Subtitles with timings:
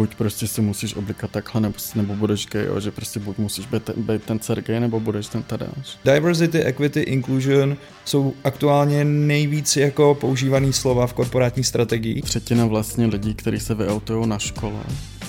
[0.00, 3.66] buď prostě si musíš oblikat takhle, nebo, nebo budeš gay, jo, že prostě buď musíš
[3.66, 5.98] být, být ten Sergej, nebo budeš ten Tadeáš.
[6.04, 12.22] Diversity, equity, inclusion jsou aktuálně nejvíc jako používaný slova v korporátní strategii.
[12.22, 14.80] Třetina vlastně lidí, kteří se vyautují na škole,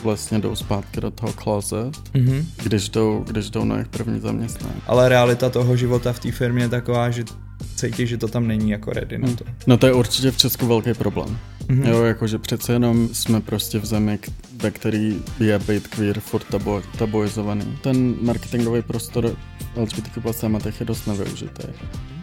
[0.04, 2.46] vlastně jdou zpátky do toho closet, Mhm.
[2.64, 4.82] když jdou, když jdou na jejich první zaměstnání.
[4.88, 7.24] Ale realita toho života v té firmě je taková, že
[7.76, 9.44] cítí, že to tam není jako ready na to.
[9.68, 11.38] No to je určitě v Česku velký problém.
[11.68, 11.86] Mhm.
[11.86, 14.20] Jo, jakože přece jenom jsme prostě v zemi,
[14.58, 17.78] ve který je být queer furt tabo, tabuizovaný.
[17.82, 19.36] Ten marketingový prostor
[19.76, 21.64] LGBTQ plus tématech je dost nevyužitý.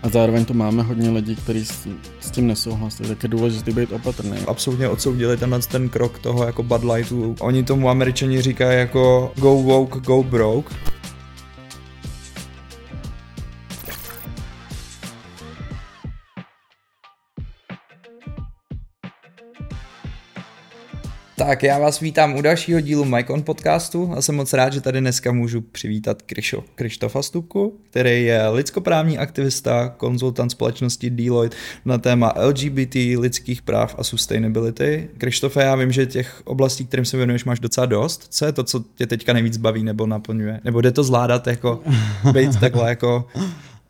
[0.03, 1.89] A zároveň tu máme hodně lidí, kteří s,
[2.21, 4.39] s tím nesouhlasí, tak je důležité být opatrný.
[4.47, 7.37] absolutně odsoudili tenhle ten krok toho jako Bud Lightu.
[7.41, 10.75] Oni tomu američani říkají jako go woke, go broke.
[21.39, 25.01] Tak já vás vítám u dalšího dílu MyCon podcastu a jsem moc rád, že tady
[25.01, 32.35] dneska můžu přivítat Kryšo, Krištofa Stupku, který je lidskoprávní aktivista, konzultant společnosti Deloitte na téma
[32.37, 35.09] LGBT, lidských práv a sustainability.
[35.19, 38.27] Krištofe, já vím, že těch oblastí, kterým se věnuješ, máš docela dost.
[38.31, 40.61] Co je to, co tě teďka nejvíc baví nebo naplňuje?
[40.65, 41.81] Nebo jde to zvládat jako
[42.33, 43.27] být takhle jako...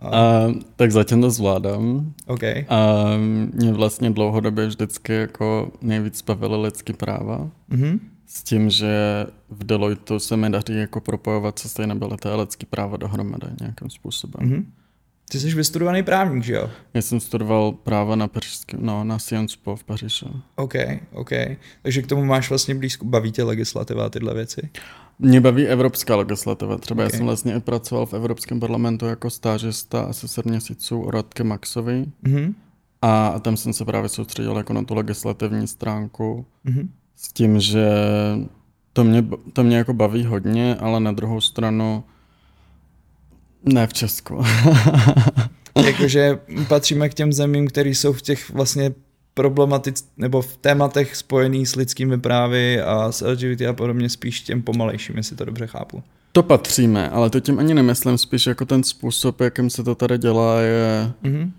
[0.01, 0.47] A,
[0.77, 2.13] tak zatím to zvládám.
[2.27, 2.43] OK.
[2.69, 3.05] A
[3.53, 7.51] mě vlastně dlouhodobě vždycky jako nejvíc bavily lidské práva.
[7.69, 8.01] Mhm.
[8.27, 13.47] S tím, že v Deloitu se mi daří jako propojovat sustainability a lidské práva dohromady
[13.61, 14.49] nějakým způsobem.
[14.49, 14.73] Mhm.
[15.31, 16.71] Ty jsi vystudovaný právník, že jo?
[16.95, 20.27] Já jsem studoval práva na pařížském, no, na Sciences Po v Paříži.
[20.57, 20.75] OK,
[21.13, 21.31] OK.
[21.83, 24.69] Takže k tomu máš vlastně blízko, baví tě legislativa a tyhle věci?
[25.19, 26.79] Mě baví evropská legislativa.
[26.79, 27.13] Třeba Ok.
[27.13, 31.43] já jsem vlastně i pracoval v Evropském parlamentu jako stážista asi 7 měsíců u Radky
[31.45, 32.55] Maxový Mhm.
[33.03, 36.89] a tam jsem se právě soustředil jako na tu legislativní stránku Mhm.
[37.17, 37.89] s tím, že
[38.93, 42.05] to mě, to mě jako baví hodně, ale na druhou stranu
[43.65, 44.43] ne v Česku.
[45.87, 46.39] Jakože
[46.69, 48.91] patříme k těm zemím, které jsou v těch vlastně
[49.43, 54.63] problematic, nebo v tématech spojených s lidskými právy a s LGBT a podobně spíš těm
[54.63, 56.03] pomalejším, jestli to dobře chápu.
[56.33, 60.19] to patříme, ale to tím ani nemyslím, spíš jako ten způsob, jakým se to tady
[60.19, 61.53] dělá, je, Mhm.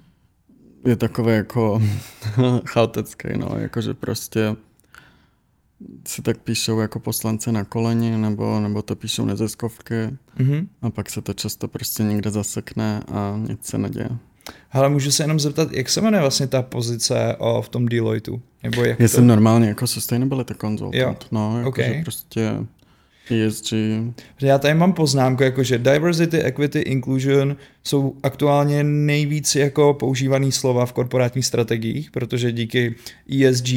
[0.85, 1.81] je takový jako
[2.65, 4.55] chaotický, no, jakože prostě
[6.07, 10.67] si tak píšou jako poslanci na koleni, nebo, nebo to píšou neziskovky Mhm.
[10.81, 14.09] a pak se to často prostě někde zasekne a nic se neděje.
[14.71, 18.41] Ale můžu se jenom zeptat, jak se jmenuje vlastně ta pozice o, v tom Deloitu?
[18.63, 19.13] Nebo jak Já to...
[19.13, 21.77] jsem normálně jako sustainability consultant, Jo, no, jako ok.
[21.77, 22.51] že prostě
[23.31, 23.73] ESG,
[24.41, 30.85] Já tady mám poznámku, jako že diversity, equity, inclusion jsou aktuálně nejvíc jako používaný slova
[30.85, 32.95] v korporátních strategiích, protože díky
[33.43, 33.67] ESG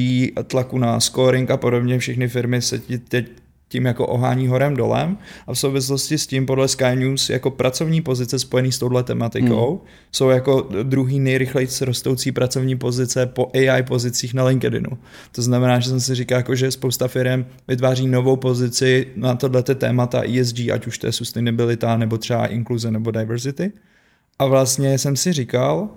[0.46, 3.26] tlaku na scoring a podobně všechny firmy se ti teď
[3.72, 8.00] tím jako ohání horem dolem a v souvislosti s tím podle Sky News jako pracovní
[8.00, 9.88] pozice spojený s touhle tematikou hmm.
[10.12, 14.90] jsou jako druhý nejrychleji rostoucí pracovní pozice po AI pozicích na LinkedInu.
[15.32, 19.74] To znamená, že jsem si říkal, jako, že spousta firm vytváří novou pozici na tohleto
[19.74, 23.72] témata ESG, ať už to je sustainability, nebo třeba inkluze nebo diversity.
[24.38, 25.88] A vlastně jsem si říkal,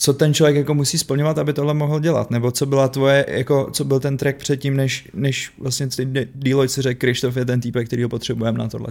[0.00, 3.68] co ten člověk jako musí splňovat, aby tohle mohl dělat, nebo co byla tvoje, jako,
[3.72, 5.88] co byl ten track předtím, než, než vlastně
[6.34, 8.88] Deloitte si řekl, Krištof je ten týpek, který ho potřebujeme na tohle.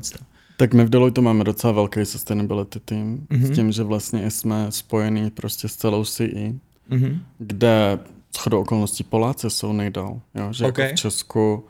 [0.58, 3.44] Tak my v Deloitte máme docela velký sustainability tým, Mhm.
[3.44, 3.52] mm-hmm.
[3.52, 6.54] s tím, že vlastně jsme spojení prostě s celou CE,
[6.90, 7.20] Mhm.
[7.38, 8.00] kde
[8.38, 10.22] shodou okolností Poláci jsou nejdál.
[10.36, 10.54] Jo?
[10.54, 10.78] Že Ok.
[10.78, 11.66] jako v Česku,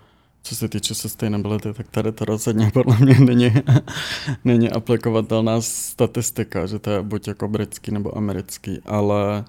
[0.48, 3.54] co se týče sustainability, tak tady to rozhodně podle mě není,
[4.46, 9.46] není aplikovatelná statistika, že to je buď jako britský nebo americký, ale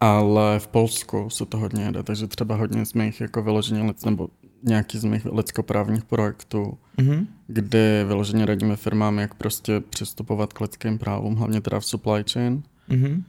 [0.00, 4.04] ale v Polsku se to hodně jede, takže třeba hodně z mých jako vyloženě lic,
[4.04, 4.28] nebo
[4.62, 7.26] nějaký z mých lidskoprávních projektů Mhm.
[7.46, 12.62] kdy vyloženě radíme firmám, jak prostě přistupovat k lidským právům, hlavně teda v supply chain,
[12.88, 13.24] Mhm.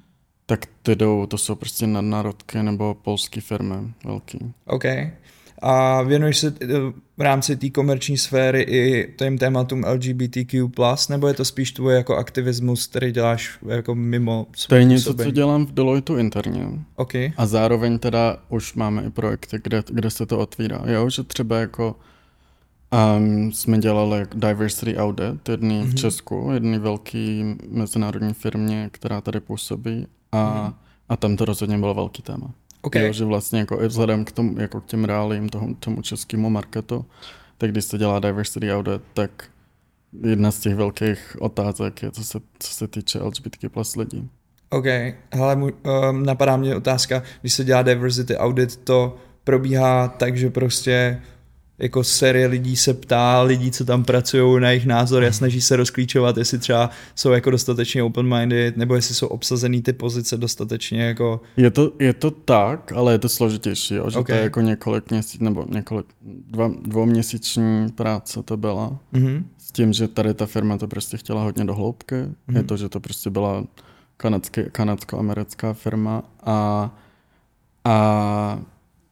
[0.45, 4.53] tak ty jdou, to jsou prostě nadnárodky nebo polské firmy velký.
[4.66, 4.83] OK.
[5.62, 6.68] A věnuješ se eh,
[7.18, 10.70] v rámci té komerční sféry i těm tématům LGBTQ+,
[11.09, 15.31] nebo je to spíš tvůj jako aktivismus, který děláš jako mimo To je něco, co
[15.31, 16.67] dělám v Deloitu interně.
[16.96, 17.16] OK.
[17.16, 20.81] A zároveň teda už máme i projekty, kde, kde se to otvírá.
[20.85, 21.96] Jo, že třeba jako
[23.17, 25.91] um, jsme dělali diversity audit jedný mm-hmm.
[25.91, 30.73] v Česku, jedný velký mezinárodní firmě, která tady působí a, mm-hmm.
[31.09, 32.52] a tam to rozhodně bylo velký téma.
[32.82, 32.96] OK.
[32.96, 36.50] Jo, že vlastně jako i vzhledem k tomu, jako k těm reálím tomu, tomu českému
[36.50, 37.06] marketu,
[37.58, 39.50] tak když se dělá diversity audit, tak
[40.24, 44.29] jedna z těch velkých otázek je, co se, co se týče LGBTQ plus lidí.
[44.70, 44.85] OK,
[45.34, 51.22] hele, um, napadá mě otázka, když se dělá diversity audit, to probíhá tak, že prostě
[51.79, 55.76] jako série lidí se ptá, lidí, co tam pracují na jejich názor a snaží se
[55.76, 61.41] rozklíčovat, jestli třeba jsou jako dostatečně open-minded, nebo jestli jsou obsazený ty pozice dostatečně jako...
[61.58, 64.09] Je to, je to tak, ale je to složitější, jo?
[64.09, 64.34] že okay.
[64.34, 69.00] to je jako několik měsíc, nebo několik, dva, dvouměsíční práce to byla.
[69.14, 69.44] Mm-hmm.
[69.58, 72.16] S tím, že tady ta firma to prostě chtěla hodně do hloubky.
[72.16, 72.56] Mm-hmm.
[72.56, 73.64] Je to, že to prostě byla
[74.72, 76.91] kanadsko-americká firma a,
[77.85, 78.59] a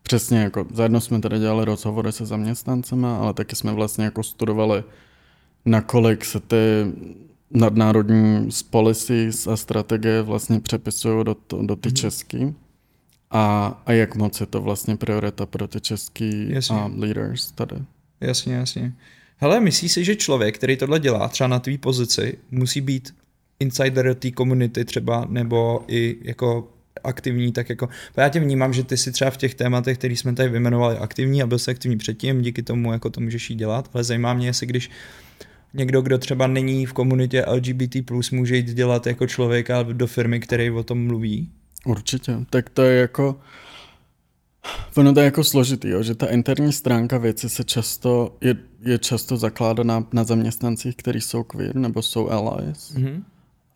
[0.07, 4.83] Přesně, jako zajedno jsme tady dělali rozhovory se zaměstnancemi, ale taky jsme vlastně jako studovali,
[5.65, 6.55] nakolik se ty
[7.51, 11.95] nadnárodní policies a strategie vlastně přepisují do, to, do ty mm.
[11.95, 12.55] český
[13.31, 16.75] a, a jak moc je to vlastně priorita pro ty český jasně.
[16.75, 17.75] a leaders tady.
[18.21, 18.93] Jasně, jasně.
[19.37, 23.15] Hele, myslíš si, že člověk, který tohle dělá, třeba na tvý pozici, musí být
[23.59, 28.97] insider té komunity třeba, nebo i jako aktivní, tak jako já tě vnímám, že ty
[28.97, 32.41] si třeba v těch tématech, který jsme tady vyjmenovali, aktivní a byl jsi aktivní předtím,
[32.41, 34.89] díky tomu jako to můžeš jít dělat, ale zajímá mě, jestli když
[35.73, 40.71] někdo, kdo třeba není v komunitě LGBT+, může jít dělat jako člověka do firmy, který
[40.71, 41.49] o tom mluví?
[41.85, 43.39] Určitě, tak to je jako
[44.97, 48.99] Ono to je jako složitý, jo, že ta interní stránka věci se často, je, je
[48.99, 52.95] často zakládaná na zaměstnancích, kteří jsou queer nebo jsou allies.
[52.95, 53.23] Mm-hmm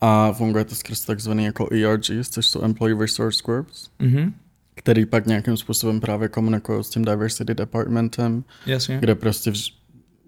[0.01, 4.33] a funguje to skrz takzvaný jako ERGs, což jsou Employee Resource Groups, mm-hmm.
[4.75, 8.97] který pak nějakým způsobem právě komunikují s tím Diversity Departmentem, Jasně.
[8.97, 9.55] kde prostě v,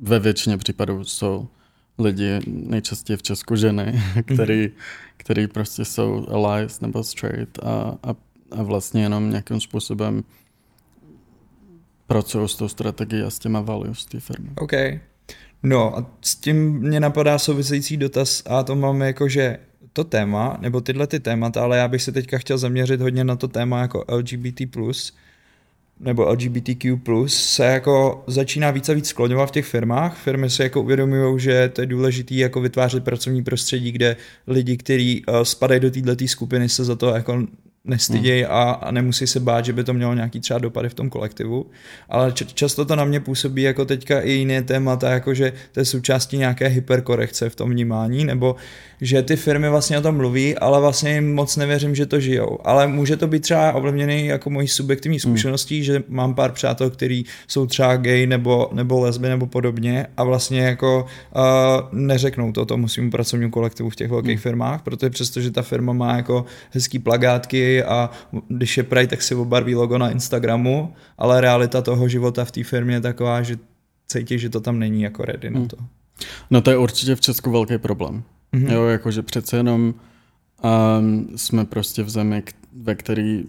[0.02, 1.48] ve většině případů jsou
[2.00, 4.74] lidi, nejčastěji v Česku ženy, který, mm-hmm.
[5.18, 8.16] který prostě jsou allies nebo straight a, a,
[8.52, 10.24] a vlastně jenom nějakým způsobem
[12.08, 14.50] pracují s tou strategií a s těma values té firmy.
[14.56, 15.00] Okay.
[15.64, 19.58] No a s tím mě napadá související dotaz a to máme jako, že
[19.94, 23.36] to téma, nebo tyhle ty témata, ale já bych se teďka chtěl zaměřit hodně na
[23.36, 24.62] to téma jako LGBT+,
[26.00, 26.98] nebo LGBTQ+,
[27.28, 30.18] se jako začíná víc a víc skloňovat v těch firmách.
[30.18, 34.18] Firmy se jako uvědomují, že to je důležité jako vytvářet pracovní prostředí, kde
[34.48, 37.48] lidi, kteří uh, spadají do této skupiny, se za to jako
[37.86, 38.52] nestydějí hmm.
[38.52, 41.66] a, a nemusí se bát, že by to mělo nějaký třeba dopady v tom kolektivu.
[42.10, 45.80] Ale č- často to na mě působí jako teďka i jiné témata, jako že to
[45.80, 48.56] je součástí nějaké hyperkorekce v tom vnímání, nebo
[49.02, 52.58] že ty firmy vlastně o tom mluví, ale vlastně jim moc nevěřím, že to žijou.
[52.64, 55.32] Ale může to být třeba ovlivněný jako mojí subjektivní hmm.
[55.32, 55.84] zkušeností, hmm.
[55.84, 60.62] že mám pár přátel, kteří jsou třeba gay nebo, nebo lesby nebo podobně a vlastně
[60.62, 61.06] jako
[61.36, 61.42] uh,
[62.00, 64.42] neřeknou to tomu svým pracovnímu kolektivu v těch velkých hmm.
[64.42, 68.10] firmách, protože přesto, že ta firma má jako hezký plagátky a
[68.48, 72.64] když je Pride, tak si obarví logo na Instagramu, ale realita toho života v té
[72.64, 73.58] firmě je taková, že
[74.08, 75.62] cítí, že to tam není jako ready hmm.
[75.62, 75.78] na to.
[76.50, 78.24] No to je určitě v Česku velký problém.
[78.54, 78.72] Mm-hmm.
[78.72, 79.94] Jo, jakože přece jenom
[80.64, 83.46] um, jsme prostě v zemi, ve který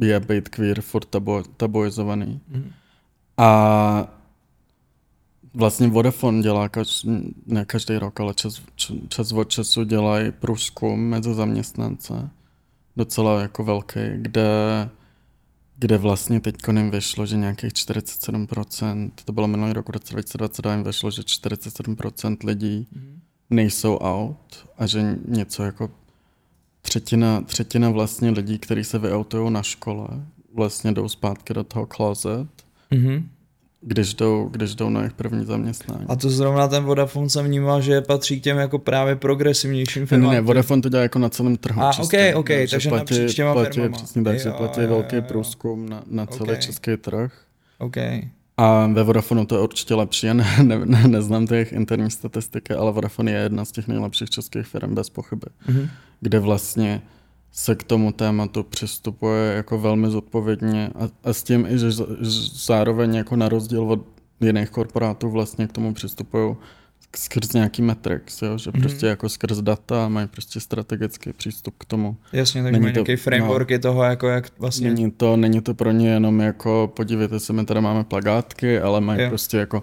[0.00, 2.40] je být queer furt tabo, tabuizovaný.
[2.52, 2.72] Mm-hmm.
[3.36, 4.20] A
[5.54, 7.06] vlastně Vodafone dělá kaž,
[7.46, 8.62] ne každý rok, ale čas,
[9.08, 12.30] čas od času dělají průzkum mezi zaměstnance,
[12.96, 14.88] docela jako velký, kde,
[15.76, 20.72] kde vlastně teď jim vyšlo, že nějakých 47%, to bylo minulý rok, v roce 2022
[20.72, 23.14] jim vyšlo, že 47% lidí mm-hmm
[23.50, 25.90] nejsou out a že něco jako
[26.82, 30.08] třetina, třetina vlastně lidí, kteří se vyautují na škole,
[30.54, 32.48] vlastně jdou zpátky do toho closet,
[32.90, 33.22] mm-hmm.
[33.86, 36.04] Když, jdou, když jdou na jejich první zaměstnání.
[36.08, 40.30] A to zrovna ten Vodafone jsem vnímal, že patří k těm jako právě progresivnějším firmám.
[40.30, 41.82] Ne, ne, Vodafone to dělá jako na celém trhu.
[41.82, 43.96] A, ok, ok, takže platí, napříč těma platí, firmama.
[43.96, 45.28] Přesně tak, že platí jo, velký jo, jo.
[45.28, 46.62] průzkum na, na celý okay.
[46.62, 47.32] český trh.
[47.78, 48.22] Okay.
[48.56, 52.74] A ve Vodafonu to je určitě lepší, já ne, ne, ne, neznám těch interní statistiky,
[52.74, 55.88] ale Vodafone je jedna z těch nejlepších českých firm bez pochyby, mm-hmm.
[56.20, 57.02] kde vlastně
[57.56, 61.86] se k tomu tématu přistupuje jako velmi zodpovědně a, a s tím i, že,
[62.66, 64.06] zároveň jako na rozdíl od
[64.40, 66.56] jiných korporátů vlastně k tomu přistupují
[67.16, 68.58] skrz nějaký metrix, jo?
[68.58, 68.80] že mm-hmm.
[68.80, 72.16] prostě jako skrz data mají prostě strategický přístup k tomu.
[72.32, 74.88] Jasně, takže mají nějaký framework no, toho, jako jak vlastně...
[74.88, 79.00] Není to, není to pro ně jenom jako, podívejte se, my tady máme plagátky, ale
[79.00, 79.28] mají jo.
[79.28, 79.82] prostě jako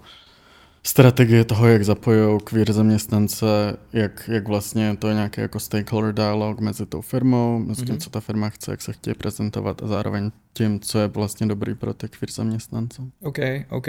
[0.84, 3.46] strategie toho, jak zapojují queer zaměstnance,
[3.94, 8.00] jak, jak vlastně to je nějaký jako stakeholder dialog mezi tou firmou, mezi tím, mm-hmm.
[8.00, 11.76] co ta firma chce, jak se chtějí prezentovat a zároveň tím, co je vlastně dobrý
[11.76, 13.02] pro ty queer zaměstnance.
[13.22, 13.88] OK, OK.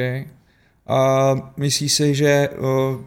[0.86, 3.00] A myslíš si, že uh,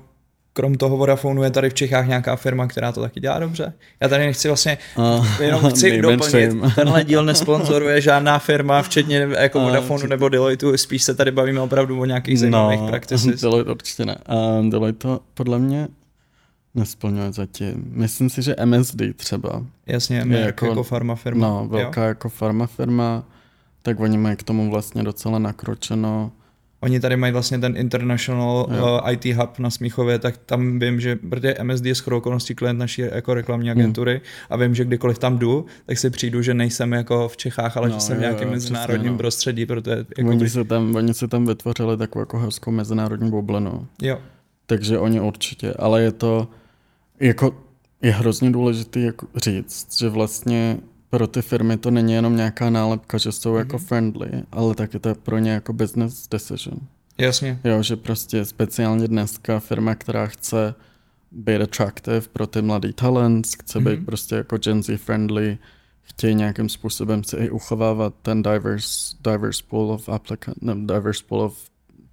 [0.55, 3.73] krom toho Vodafonu je tady v Čechách nějaká firma, která to taky dělá dobře.
[4.01, 9.59] Já tady nechci vlastně, uh, jenom chci doplnit, tenhle díl nesponzoruje žádná firma, včetně jako
[9.59, 13.41] uh, Vodafonu nebo Deloitu, spíš se tady bavíme opravdu o nějakých zajímavých no, practices.
[13.41, 14.17] Deloitte určitě ne.
[14.29, 15.87] Uh, Deloitte to podle mě
[16.75, 17.83] nesplňuje zatím.
[17.91, 19.65] Myslím si, že MSD třeba.
[19.87, 21.47] Jasně, je jako, jako farma firma.
[21.47, 22.07] No, velká jo?
[22.07, 23.23] jako farma firma,
[23.81, 26.31] tak oni mají k tomu vlastně docela nakročeno
[26.79, 28.99] Oni tady mají vlastně ten International Jo.
[29.03, 32.77] uh, IT Hub na Smíchově, tak tam vím, že, protože MSD je shodou okolností klient
[32.77, 33.79] naší jako reklamní Hmm.
[33.79, 37.77] agentury a vím, že kdykoliv tam jdu, tak si přijdu, že nejsem jako v Čechách,
[37.77, 39.17] ale No, že jsem v nějakém mezinárodním no.
[39.17, 43.87] prostředí, protože jako Oni si, tam, oni si tam vytvořili takovou jako hezkou mezinárodní bublinu.
[44.01, 44.17] jo,
[44.65, 46.47] Takže oni určitě, ale je to
[47.19, 47.55] jako
[48.01, 50.77] je hrozně důležité jako říct, že vlastně
[51.15, 53.85] pro ty firmy to není jenom nějaká nálepka, že jsou jako Mhm.
[53.85, 56.79] friendly, ale taky to je pro ně jako business decision.
[57.17, 57.59] jasně.
[57.63, 60.75] Jo, že prostě speciálně dneska firma, která chce
[61.31, 64.05] být attractive pro ty mladý talents, chce být Mhm.
[64.05, 65.57] prostě jako Gen Z friendly,
[66.01, 71.41] chtějí nějakým způsobem si i uchovávat ten diverse, diverse pool of applicant, ne, diverse pool
[71.41, 71.57] of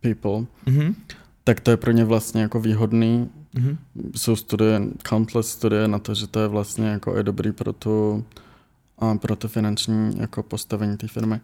[0.00, 0.94] people, Mhm.
[1.44, 3.30] tak to je pro ně vlastně jako výhodný.
[3.54, 3.78] Mhm.
[4.16, 8.25] Jsou studie, countless studie na to, že to je vlastně jako i dobrý pro tu,
[8.99, 11.40] a pro to finanční jako postavení té firmy.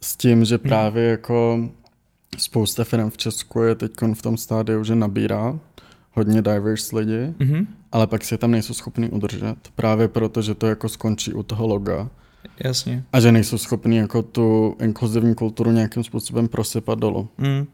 [0.00, 1.68] S tím, že právě jako
[2.38, 5.58] spousta firm v Česku je teď v tom stádiu, že nabírá
[6.12, 7.66] hodně diverse lidi, Mhm.
[7.92, 9.56] ale pak si je tam nejsou schopní udržet.
[9.76, 12.08] Právě proto, že to jako skončí u toho loga.
[12.64, 13.04] Jasně.
[13.12, 17.28] A že nejsou schopní jako tu inkluzivní kulturu nějakým způsobem prosypat dolů.
[17.38, 17.66] Mm.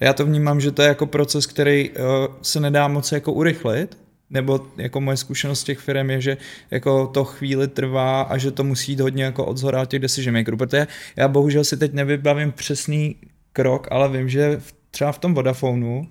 [0.00, 1.96] Já to vnímám, že to je jako proces, který uh,
[2.42, 3.98] se nedá moc jako urychlit,
[4.30, 6.36] nebo jako moje zkušenost z těch firm je, že
[6.70, 10.34] jako to chvíli trvá a že to musí jít hodně jako od zhora těch decision
[10.34, 13.16] makerů, protože já bohužel si teď nevybavím přesný
[13.52, 16.08] krok, ale vím, že v, třeba v tom Vodafonu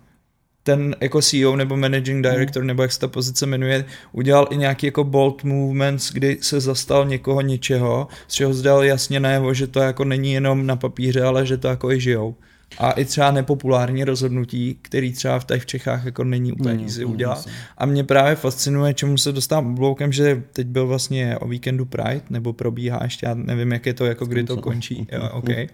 [0.63, 4.85] ten jako CEO nebo managing director, nebo jak se ta pozice jmenuje, udělal i nějaký
[4.85, 9.79] jako bold movements, kdy se zastal někoho něčeho, z čeho zdal jasně najevo, že to
[9.79, 12.35] jako není jenom na papíře, ale že to jako i žijou.
[12.77, 17.05] A i třeba nepopulární rozhodnutí, který třeba v těch Čechách jako není úplně Není, easy
[17.05, 17.37] udělat.
[17.37, 17.49] easy.
[17.77, 22.21] A mě právě fascinuje, čemu se dostávám obloukem, že teď byl vlastně o víkendu Pride,
[22.29, 25.07] nebo probíhá ještě, já nevím, jak je to, jako kdy to končí.
[25.11, 25.67] Jo, okay.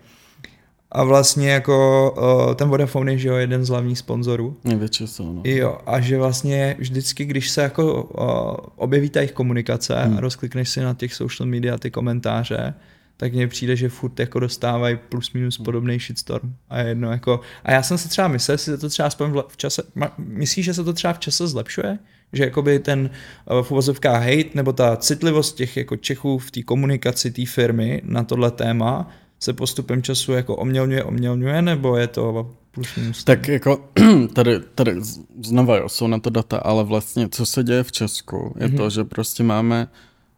[0.92, 2.12] A vlastně jako
[2.48, 4.58] uh, ten Vodafone je že jo, jeden z hlavních sponzorů.
[4.64, 5.42] Největší jsou, no.
[5.46, 10.18] Jo, a že vlastně vždycky, když se jako uh, objeví ta jejich komunikace hmm.
[10.18, 12.74] a rozklikneš si na těch social media ty komentáře,
[13.20, 16.54] tak mně přijde, že furt jako dostávají plus minus podobný shitstorm.
[16.70, 19.44] A jedno jako, a já jsem si třeba myslel, jestli se to třeba aspoň v,
[19.48, 19.84] v čase,
[20.18, 22.00] myslíš, že se to třeba v čase zlepšuje?
[22.34, 23.10] Že jakoby ten
[23.52, 28.02] uh, v uvozovkách hate nebo ta citlivost těch jako Čechů v té komunikaci té firmy
[28.06, 29.10] na tohle téma
[29.40, 33.24] se postupem času jako omělňuje, omělňuje, nebo je to plus minus?
[33.24, 33.90] Tak jako
[34.34, 34.96] tady, tady
[35.44, 38.78] znova jo, jsou na to data, ale vlastně co se děje v Česku je mm-hmm.
[38.78, 39.88] to, že prostě máme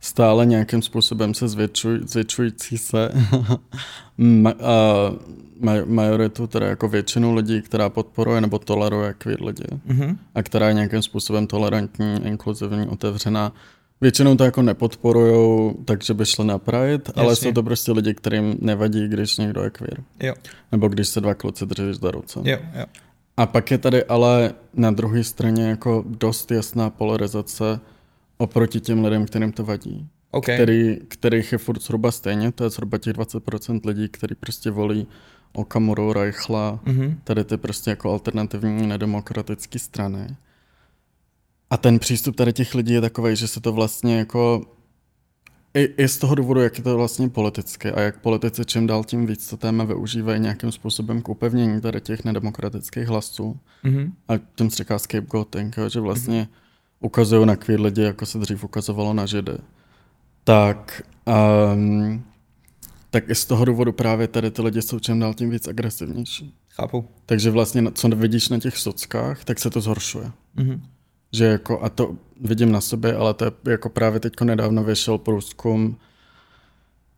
[0.02, 3.10] stále nějakým způsobem se zvětšuj, zvětšující se
[4.18, 4.54] ma, a,
[5.60, 10.18] maj, majoritu, teda jako většinu lidí, která podporuje nebo toleruje queer lidi Mhm.
[10.36, 13.54] a která je nějakým způsobem tolerantní, inkluzivní, otevřená.
[14.02, 17.48] Většinou to jako nepodporujou, takže by šli na Pride, ale Jasně.
[17.48, 20.04] jsou to prostě lidi, kterým nevadí, když někdo je queer.
[20.20, 20.34] Jo,
[20.72, 22.40] Nebo když se dva kluci drží za ruce.
[22.44, 22.86] jo, jo.
[23.38, 27.80] A pak je tady ale na druhé straně jako dost jasná polarizace
[28.42, 30.08] oproti těm lidem, kterým to vadí.
[30.32, 30.44] OK.
[30.46, 35.08] Který, kterých je furt zhruba stejně, to je zhruba těch 20% lidí, kteří prostě volí
[35.54, 37.20] Okamuru, Reichla, Mhm.
[37.24, 40.36] tady ty prostě jako alternativní nedemokratické strany.
[41.70, 44.66] A ten přístup tady těch lidí je takový, že se to vlastně jako
[45.74, 49.04] i, i z toho důvodu, jak je to vlastně politické a jak politici čím dál
[49.04, 53.60] tím víc to téma využívají nějakým způsobem k upevnění tady těch nedemokratických hlasů.
[53.84, 54.14] Mhm.
[54.28, 56.48] A tím se říká scapegoating, že vlastně
[57.02, 59.54] ukazují na queer lidi, jako se dřív ukazovalo na židy.
[60.44, 61.02] Tak,
[61.74, 62.24] um,
[63.10, 66.54] tak i z toho důvodu právě tady ty lidi jsou čím dál tím víc agresivnější.
[66.70, 67.06] Chápu.
[67.26, 70.32] Takže vlastně, co vidíš na těch sockách, tak se to zhoršuje.
[70.56, 70.82] Mhm.
[71.34, 75.18] Že jako, a to vidím na sobě, ale to je jako právě teď nedávno vyšel
[75.18, 75.98] průzkum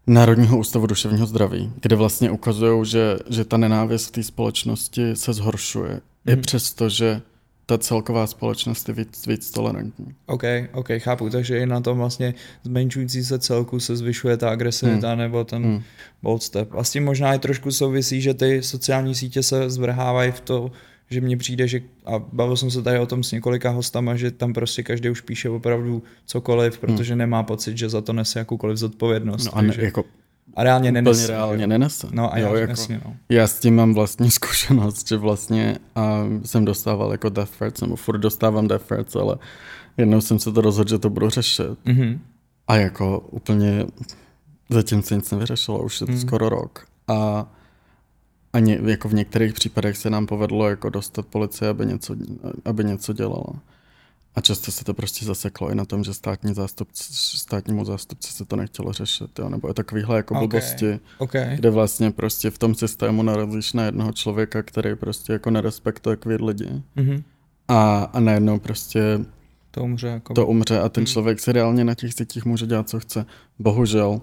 [0.07, 5.33] Národního ústavu duševního zdraví, kde vlastně ukazují, že, že ta nenávist v té společnosti se
[5.33, 5.91] zhoršuje.
[5.93, 5.99] Mm.
[6.27, 6.41] I Mhm.
[6.41, 7.21] přesto, že
[7.65, 10.15] ta celková společnost je víc, víc tolerantní.
[10.25, 15.09] OK, OK, chápu, takže i na tom vlastně zmenšující se celku se zvyšuje ta agresivita
[15.09, 15.19] hmm.
[15.19, 15.81] nebo ten hmm.
[16.21, 16.69] Bold step.
[16.73, 20.71] A s tím možná i trošku souvisí, že ty sociální sítě se zvrhávají v to,
[21.09, 24.31] že mně přijde, že, a bavil jsem se tady o tom s několika hostama, že
[24.31, 27.19] tam prostě každý už píše opravdu cokoliv, protože hmm.
[27.19, 29.45] nemá pocit, že za to nese jakoukoliv zodpovědnost.
[29.45, 30.03] No a ne, takže, jako
[30.55, 31.27] a reálně úplně nenese.
[31.27, 32.07] reálně nenese.
[32.11, 33.15] No a jo, já, jako, jasně, no.
[33.29, 37.95] Já s tím mám vlastní zkušenost, že vlastně a jsem dostával jako death threats, nebo
[37.95, 39.37] furt dostávám death threats, ale
[39.97, 41.65] jednou jsem se to rozhodl, že to budu řešit.
[41.85, 42.19] Mhm.
[42.67, 43.85] A jako úplně
[44.69, 46.19] zatím se nic nevyřešilo, už je to mm.
[46.19, 46.85] skoro rok.
[47.07, 47.47] A
[48.53, 52.15] a ně, jako v některých případech se nám povedlo jako dostat policii, aby něco,
[52.65, 53.53] aby něco dělala.
[54.35, 58.45] A často se to prostě zaseklo i na tom, že státní zástupci, státnímu zástupci se
[58.45, 59.49] to nechtělo řešit, jo?
[59.49, 60.47] nebo je takovýhle jako Okay.
[60.47, 61.55] blbosti, Okay.
[61.55, 66.41] kde vlastně prostě v tom systému narazíš na jednoho člověka, který prostě jako nerespektuje květ
[66.41, 67.23] lidi Mhm.
[67.67, 69.19] a, a najednou prostě
[69.71, 70.33] To umře jako...
[70.33, 71.07] to umře a ten Hmm.
[71.07, 73.25] člověk si reálně na těch sítích může dělat, co chce.
[73.59, 74.21] Bohužel.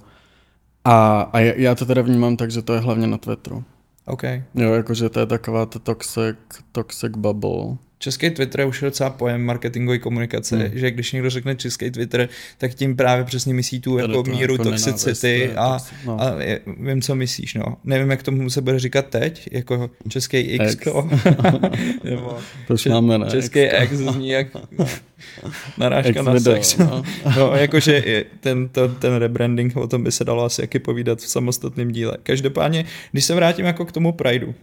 [0.84, 3.64] A, a já to teda vnímám tak, že to je hlavně na Twitteru.
[4.06, 4.22] OK.
[4.54, 6.36] Jo, jakože to je taková ta toxic,
[6.72, 7.76] toxic bubble.
[8.02, 10.70] Český Twitter je už docela pojem marketingové komunikace, Hmm.
[10.78, 12.28] že když někdo řekne český Twitter,
[12.58, 16.20] tak tím právě přesně myslí tu jako to míru jako toxicity a, toxi- no.
[16.22, 17.64] a je, vím, co myslíš, no.
[17.84, 20.76] Nevím, jak tomu se bude říkat teď, jako český X,
[22.04, 23.26] nebo To če- máme, ne?
[23.30, 24.46] český X zní jak
[25.78, 26.76] narážka na sex.
[26.76, 27.02] no.
[27.36, 31.28] No, jakože ten, to, ten rebranding, o tom by se dalo asi jaký povídat v
[31.28, 32.16] samostatném díle.
[32.22, 34.54] Každopádně, když se vrátím jako k tomu Prideu,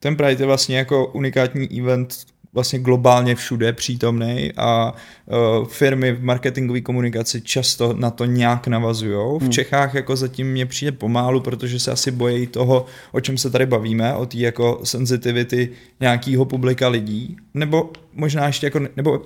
[0.00, 2.14] ten Pride je vlastně jako unikátní event
[2.54, 4.94] vlastně globálně všude přítomný a
[5.26, 9.38] uh, firmy v marketingové komunikaci často na to nějak navazují.
[9.38, 9.52] V Hmm.
[9.52, 13.66] Čechách jako zatím mě přijde pomálu, protože se asi bojí toho, o čem se tady
[13.66, 15.70] bavíme, o té jako sensitivity
[16.00, 19.22] nějakého publika lidí, nebo možná ještě jako, nebo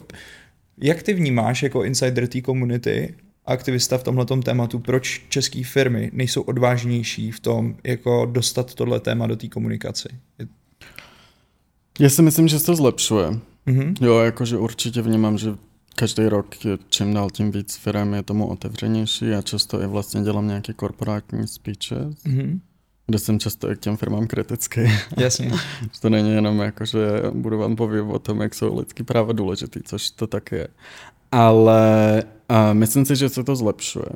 [0.78, 3.14] jak ty vnímáš jako insider té komunity,
[3.46, 9.26] aktivista v tomhletom tématu, proč české firmy nejsou odvážnější v tom, jako dostat tohle téma
[9.26, 10.08] do té komunikaci?
[11.98, 13.38] Já si myslím, že se to zlepšuje.
[13.66, 13.94] Mhm.
[14.00, 15.54] Jo, jakože určitě vnímám, že
[15.94, 19.26] každý rok je čím dál tím víc firm je tomu otevřenější.
[19.28, 22.60] Já často i vlastně dělám nějaké korporátní speeches, Mhm.
[23.06, 24.80] kde jsem často i k těm firmám kritický.
[25.16, 25.52] Jasně.
[26.00, 26.98] To není jenom jako, že
[27.32, 30.68] budu vám povědět o tom, jak jsou lidský práva důležitý, což to tak je.
[31.32, 34.06] Ale a myslím si, že se to zlepšuje.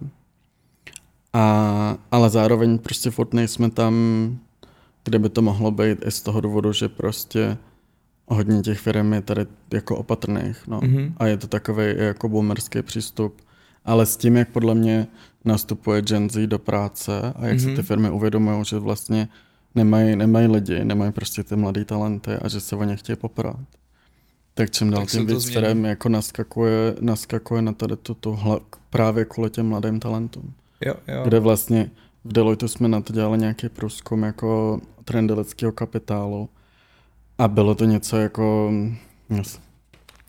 [1.32, 3.94] A, ale zároveň prostě furt nejsme tam,
[5.04, 7.56] kde by to mohlo být i z toho důvodu, že prostě
[8.26, 10.66] hodně těch firm je tady jako opatrných.
[10.66, 10.80] No.
[10.82, 11.14] Mhm.
[11.16, 13.40] A je to takový jako boomerský přístup.
[13.84, 15.06] Ale s tím, jak podle mě
[15.44, 17.60] nastupuje Gen Z do práce a jak mm-hmm.
[17.60, 17.76] si Mhm.
[17.76, 19.28] ty firmy uvědomují, že vlastně
[19.74, 23.56] nemají, nemají lidi, nemají prostě ty mladé talenty a že se o ně chtějí poprat.
[24.54, 28.60] Tak čím dál Tak se tím víc firm jako naskakuje, naskakuje na tady tu hla,
[28.90, 30.52] právě kvůli těm mladým talentům.
[30.86, 31.22] Jo, jo.
[31.24, 31.90] Kde vlastně
[32.24, 36.48] v Deloitu jsme na to dělali nějaký průzkum jako trendy lidského kapitálu
[37.42, 38.72] a bylo to něco jako...
[39.36, 39.60] Yes.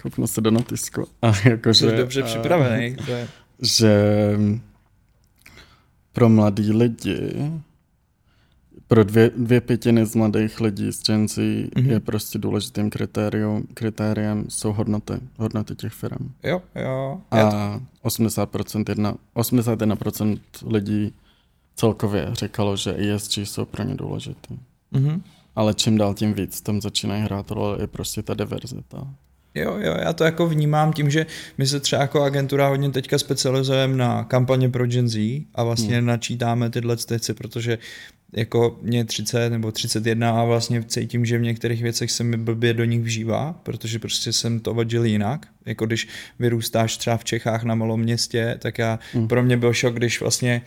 [0.02, 1.06] Kouknu se do notisku.
[1.22, 2.96] A jako, Jsi že, dobře a- připravený.
[3.06, 3.28] To je...
[3.62, 3.94] že
[6.14, 7.52] pro mladý lidi,
[8.88, 11.70] pro dvě, dvě pětiny z mladých lidí z Gen Z Mhm.
[11.76, 11.92] mm-hmm.
[11.92, 16.32] je prostě důležitým kritérium, kritériem jsou hodnoty, hodnoty těch firm.
[16.44, 17.22] Jo, jo.
[17.32, 21.14] A 80%, jedna, 81% lidí
[21.76, 24.60] celkově říkalo, že ESG jsou pro ně důležitý.
[24.92, 25.22] Mhm.
[25.56, 29.08] Ale čím dál tím víc tam začínají hrát roli je prostě ta diverzita.
[29.56, 31.26] Jo, jo, já to jako vnímám tím, že
[31.58, 35.98] my se třeba jako agentura hodně teďka specializujeme na kampaně pro Gen Z a vlastně
[35.98, 36.06] hmm.
[36.06, 37.78] načítáme tyhle věci, protože
[38.36, 42.38] jako mě je 30 nebo 31 a vlastně cítím, že v některých věcech se mi
[42.38, 45.48] blbě do nich vžívá, protože prostě jsem to vadil jinak.
[45.66, 46.08] Jako když
[46.40, 49.28] vyrůstáš třeba v Čechách na malom městě, tak já, hmm.
[49.28, 50.62] pro mě byl šok, když vlastně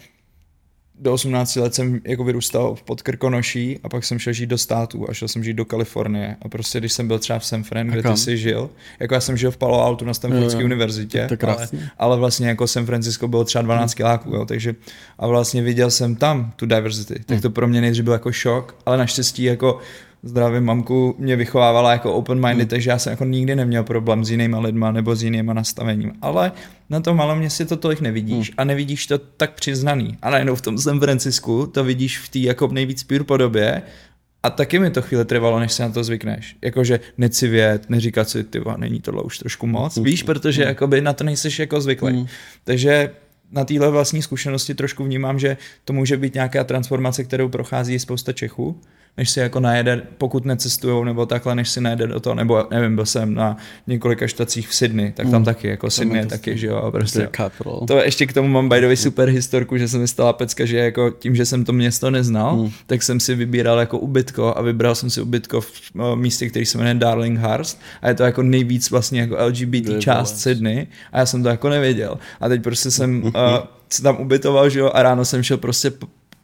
[0.98, 5.10] do 18 let jsem jako vyrůstal v Podkrkonoší a pak jsem šel žít do států
[5.10, 6.36] a šel jsem žít do Kalifornie.
[6.42, 9.20] A prostě když jsem byl třeba v San Fran, kde ty jsi žil, jako já
[9.20, 12.86] jsem žil v Palo Alto na Stanfordské univerzitě, To je ale, ale vlastně jako San
[12.86, 14.74] Francisco bylo třeba 12 kiláků, jo, takže
[15.18, 18.76] a vlastně viděl jsem tam tu diversity, tak to pro mě nejdřív byl jako šok,
[18.86, 19.78] ale naštěstí jako
[20.28, 22.68] zdravím mamku mě vychovávala jako open-minded, hmm.
[22.68, 26.12] takže já jsem jako nikdy neměl problém s jinýma lidma nebo s jinýma nastavením.
[26.22, 26.52] Ale
[26.90, 28.54] na tom malém městě to tolik nevidíš hmm.
[28.58, 30.18] a nevidíš to tak přiznaný.
[30.22, 33.82] A najednou v tom San Francisku to vidíš v té jako nejvíc pure podobě
[34.42, 36.56] a taky mi to chvíli trvalo, než se na to zvykneš.
[36.62, 39.96] Jakože necivět, neříkat si, ty není tohle už trošku moc.
[39.96, 42.12] Víš, protože jakoby na to nejseš jako zvyklý.
[42.12, 42.26] Hmm.
[42.64, 43.10] Takže
[43.50, 48.32] na téhle vlastní zkušenosti trošku vnímám, že to může být nějaká transformace, kterou prochází spousta
[48.32, 48.80] Čechů,
[49.18, 52.94] než si jako najede, pokud necestujou nebo takhle, než si najede do toho, nebo nevím,
[52.94, 55.44] byl jsem na několika štacích v Sydney, tak tam Hmm.
[55.44, 57.18] taky, jako Sydney je taky, že jo, a prostě
[57.86, 60.64] to ještě k tomu mám by the way super historku, že se mi stala pecka,
[60.64, 62.70] že jako tím, že jsem to město neznal, Hmm.
[62.86, 65.70] tak jsem si vybíral jako ubytko a vybral jsem si ubytko v
[66.14, 70.38] místě, který se jmenuje Darlinghurst a je to jako nejvíc vlastně jako LGBT Ty část.
[70.40, 72.18] Sydney a já jsem to jako nevěděl.
[72.40, 73.30] A teď prostě jsem uh,
[73.88, 75.92] se tam ubytoval, že jo, a ráno jsem šel prostě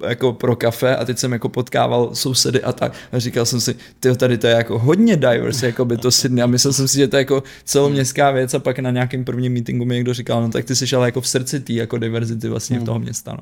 [0.09, 3.75] jako pro kafe a teď jsem jako potkával sousedy a tak a říkal jsem si,
[4.01, 6.99] ty tady to je jako hodně diverse, jako by to Sydney a myslel jsem si,
[6.99, 10.43] že to je jako celoměstská věc a pak na nějakém prvním meetingu mi někdo říkal,
[10.43, 13.33] no tak ty jsi ale jako v srdci té jako diverzity vlastně v toho města,
[13.33, 13.39] no.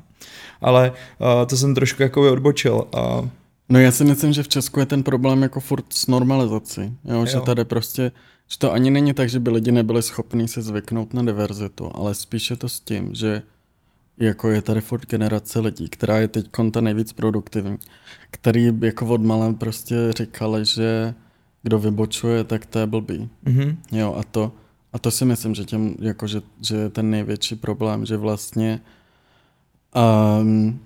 [0.61, 3.29] Ale uh, to jsem trošku jako odbočil a
[3.69, 7.19] No já si myslím, že v Česku je ten problém jako furt s normalizací, jo?
[7.19, 7.25] jo.
[7.25, 8.11] že tady prostě,
[8.47, 12.15] že to ani není tak, že by lidi nebyli schopní se zvyknout na diverzitu, ale
[12.15, 13.41] spíše to s tím, že
[14.21, 17.77] jako je tady furt generace lidí, která je teď konta nejvíc produktivní,
[18.31, 21.13] který jako od malém prostě říkali, že
[21.63, 23.29] kdo vybočuje, tak to je blbý.
[23.45, 23.77] Mm-hmm.
[23.91, 24.51] Jo, a to,
[24.93, 28.81] a to si myslím, že, těm, jako, že, že je ten největší problém, že vlastně
[30.41, 30.79] um,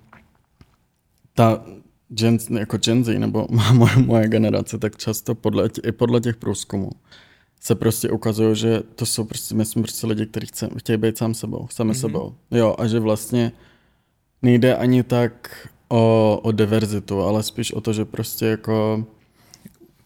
[1.34, 1.64] ta
[2.08, 6.90] Gen, jako Gen Z nebo moje, moje generace, tak často podle, i podle těch průzkumů
[7.66, 11.34] se prostě ukazuje, že to jsou prostě, myslím, prostě lidi, kteří chce, chtějí být sám
[11.34, 12.00] sebou, sami mm-hmm.
[12.00, 12.34] sebou.
[12.50, 13.52] Jo, a že vlastně
[14.42, 19.06] nejde ani tak o, o diverzitu, ale spíš o to, že prostě jako...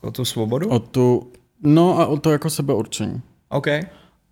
[0.00, 0.68] O tu svobodu?
[0.68, 3.20] O tu, no a o to jako sebeurčení.
[3.48, 3.66] OK.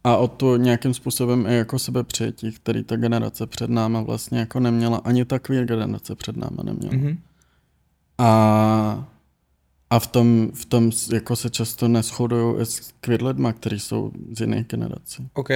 [0.05, 4.61] A o to nějakým způsobem i jako sebepřijetí, který ta generace před náma vlastně jako
[4.61, 6.95] neměla, ani ta queer generace před náma neměla.
[6.95, 7.19] Mm-hmm.
[8.19, 9.09] A,
[9.91, 14.41] a v tom, v tom jako se často neschodují s queer lidma, kteří jsou z
[14.41, 15.29] jiných generací.
[15.35, 15.51] OK.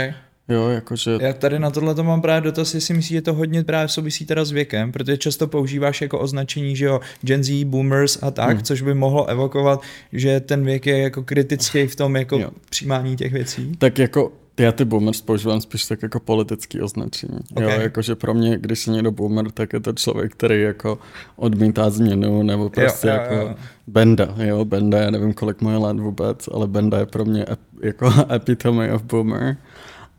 [0.49, 1.18] Jo, jakože...
[1.21, 4.27] Já tady na tohle to mám právě dotaz, jestli myslíš, že to hodně právě souvisí
[4.27, 8.51] teda s věkem, protože často používáš jako označení, že jo, Gen Z, boomers a tak,
[8.57, 8.62] hmm.
[8.62, 12.51] což by mohlo evokovat, že ten věk je jako kritický v tom jako jo.
[12.71, 13.73] přijímání těch věcí.
[13.79, 17.38] Tak jako já ty boomers používám spíš tak jako politický označení.
[17.53, 17.65] Okay.
[17.65, 20.99] Jo, jakože pro mě, když je někdo boomer, tak je to člověk, který jako
[21.37, 23.55] odmítá změnu, nebo prostě jo, jako jo, jo.
[23.87, 27.61] Benda, jo, Benda, já nevím, kolik moje let vůbec, ale Benda je pro mě ep,
[27.83, 29.57] jako epitome of boomer.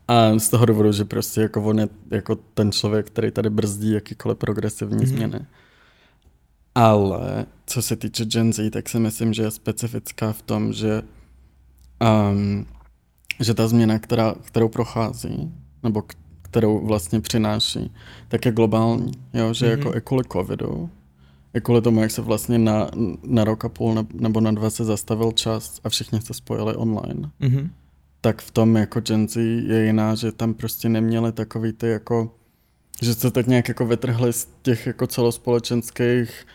[0.08, 3.92] A z toho důvodu, že prostě jako on je jako ten člověk, který tady brzdí
[3.92, 5.06] jakýkoliv progresivní mm-hmm.
[5.06, 5.40] změny.
[6.74, 11.02] Ale co se týče Gen Z, tak si myslím, že je specifická v tom, že
[12.30, 12.66] um,
[13.40, 16.02] že ta změna, která, kterou prochází, nebo
[16.42, 17.92] kterou vlastně přináší,
[18.28, 19.12] tak je globální.
[19.34, 19.54] Jo?
[19.54, 19.70] Že mm-hmm.
[19.78, 20.90] jako i kvůli covidu,
[21.54, 22.90] i kvůli tomu, jak se vlastně na,
[23.22, 27.30] na rok a půl nebo na dva se zastavil čas a všichni se spojili online,
[27.40, 27.70] mm-hmm.
[28.20, 32.34] tak v tom jako Gen Z je jiná, že tam prostě neměli takový ty jako,
[33.02, 36.46] že se teď nějak jako vytrhli z těch jako celospolečenských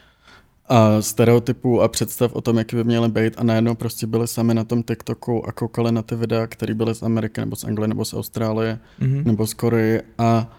[0.69, 4.53] a stereotypů a představ o tom, jaký by měly být a najednou prostě byli sami
[4.53, 7.87] na tom TikToku a koukali na ty videa, které byly z Ameriky nebo z Anglie
[7.87, 9.25] nebo z Austrálie mm-hmm.
[9.25, 10.57] nebo z Koreji a,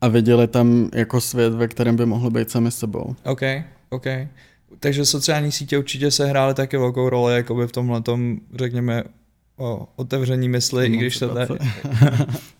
[0.00, 3.16] a viděli tam jako svět, ve kterém by mohli být sami sebou.
[3.24, 3.42] OK,
[3.90, 4.06] OK.
[4.80, 9.04] Takže sociální sítě určitě se hrály taky velkou roli jako by v tomhle tom, řekněme,
[9.56, 11.46] o otevření mysli, i když to tady...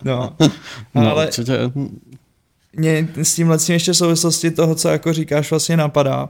[0.03, 0.35] no,
[0.95, 1.53] no, ale určitě.
[2.73, 6.29] Mě s tímhle ještě souvislosti toho, co jako říkáš, vlastně napadá,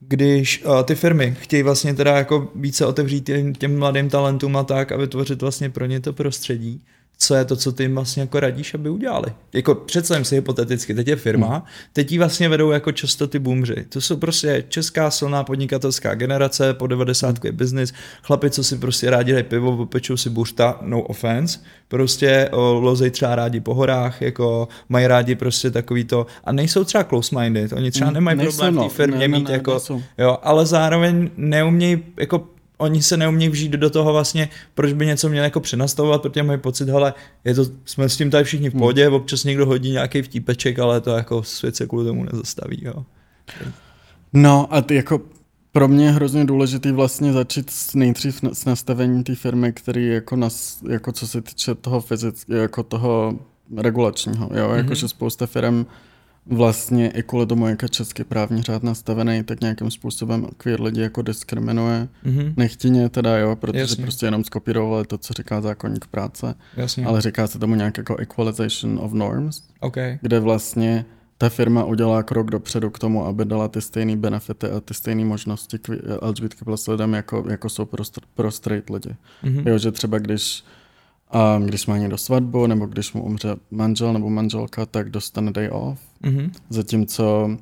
[0.00, 4.64] když uh, ty firmy chtějí vlastně teda jako více otevřít těm, těm mladým talentům a
[4.64, 6.84] tak a vytvořit vlastně pro ně to prostředí,
[7.22, 9.32] co je to, co ty jim vlastně jako radíš, aby udělali.
[9.52, 11.62] Jako představím si hypoteticky, teď je firma, hmm.
[11.92, 13.84] teď ji vlastně vedou jako často ty boomři.
[13.88, 19.10] To jsou prostě česká silná podnikatelská generace, po 90 je business, chlapi, co si prostě
[19.10, 24.22] rádi dají pivo, popečou si burta, no offense, prostě o, lozej třeba rádi po horách,
[24.22, 28.74] jako mají rádi prostě takový to, a nejsou třeba close-minded, oni třeba hmm, nemají problém
[28.74, 28.88] v té no.
[28.88, 30.02] firmě ne, mít ne, ne, jako, nejsou.
[30.18, 32.48] jo, ale zároveň neumějí jako
[32.80, 36.58] oni se neumějí vžít do toho vlastně, proč by něco měl jako přenastavovat, protože mají
[36.58, 37.14] pocit, hele,
[37.44, 38.78] je to, jsme s tím tady všichni v hmm.
[38.78, 39.14] pohodě, hmm.
[39.14, 43.04] občas někdo hodí nějaký vtípeček, ale to jako svět se kvůli tomu nezastaví, jo.
[44.32, 45.20] No a ty jako
[45.72, 50.36] pro mě je hrozně důležitý vlastně začít s nejdřív s nastavením té firmy, který jako,
[50.36, 53.38] nas, jako co se týče toho fyzického, jako toho
[53.76, 54.76] regulačního, jo, mm-hmm.
[54.76, 55.86] jakože spousta firm
[56.50, 61.00] vlastně i kvůli tomu, jak je český právní řád nastavený, tak nějakým způsobem queer lidi
[61.00, 62.08] jako diskriminuje.
[62.26, 62.54] Mm-hmm.
[62.56, 64.02] Nechtěně teda, jo, protože Jasně.
[64.02, 66.54] prostě jenom skopírovali to, co říká zákonník práce.
[66.76, 67.06] Jasně.
[67.06, 70.18] Ale říká se tomu nějak jako equalization of norms, okay.
[70.22, 71.04] kde vlastně
[71.38, 75.24] ta firma udělá krok dopředu k tomu, aby dala ty stejné benefity a ty stejné
[75.24, 75.78] možnosti
[76.22, 79.16] LGBT plus lidem, jako, jako jsou pro, pro straight lidi.
[79.44, 79.68] Mm-hmm.
[79.68, 80.64] Jo, že třeba když
[81.30, 85.68] a když má někdo svatbu, nebo když mu umře manžel nebo manželka, tak dostane day
[85.72, 86.00] off.
[86.24, 86.50] Mm-hmm.
[86.68, 87.56] Zatímco,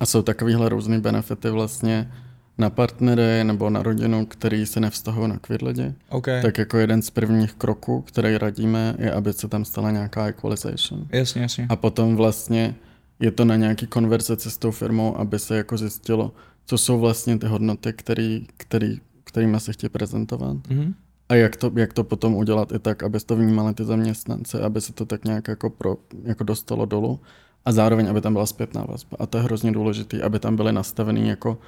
[0.00, 2.12] a jsou takovýhle různý benefity vlastně
[2.58, 5.94] na partnery nebo na rodinu, který se nevztahují na queer lidi.
[6.08, 6.42] Okay.
[6.42, 11.06] Tak jako jeden z prvních kroků, který radíme, je, aby se tam stala nějaká equalization.
[11.12, 11.66] Jasně, jasně.
[11.68, 12.74] A potom vlastně
[13.20, 16.32] je to na nějaký konverzaci s tou firmou, aby se jako zjistilo,
[16.66, 20.56] co jsou vlastně ty hodnoty, který, který, kterými se chtějí prezentovat.
[20.56, 20.94] Mm-hmm.
[21.28, 24.80] A jak to, jak to potom udělat i tak, aby to vnímali ty zaměstnance, aby
[24.80, 27.20] se to tak nějak jako, pro, jako dostalo dolů
[27.64, 29.16] a zároveň, aby tam byla zpětná vazba.
[29.20, 31.58] A to je hrozně důležité, aby tam byly nastaveny jako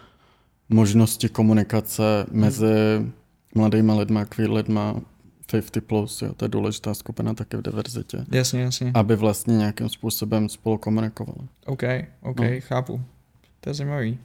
[0.68, 2.66] možnosti komunikace mezi
[3.54, 5.00] mladými lidmi, queer lidma,
[5.50, 8.24] 50 plus, jo, to je důležitá skupina také v diverzitě.
[8.32, 8.90] Jasně, jasně.
[8.94, 11.48] Aby vlastně nějakým způsobem spolu komunikovali.
[11.66, 11.82] OK,
[12.22, 12.46] OK, no.
[12.58, 13.00] chápu.
[13.60, 14.18] To je zajímavý.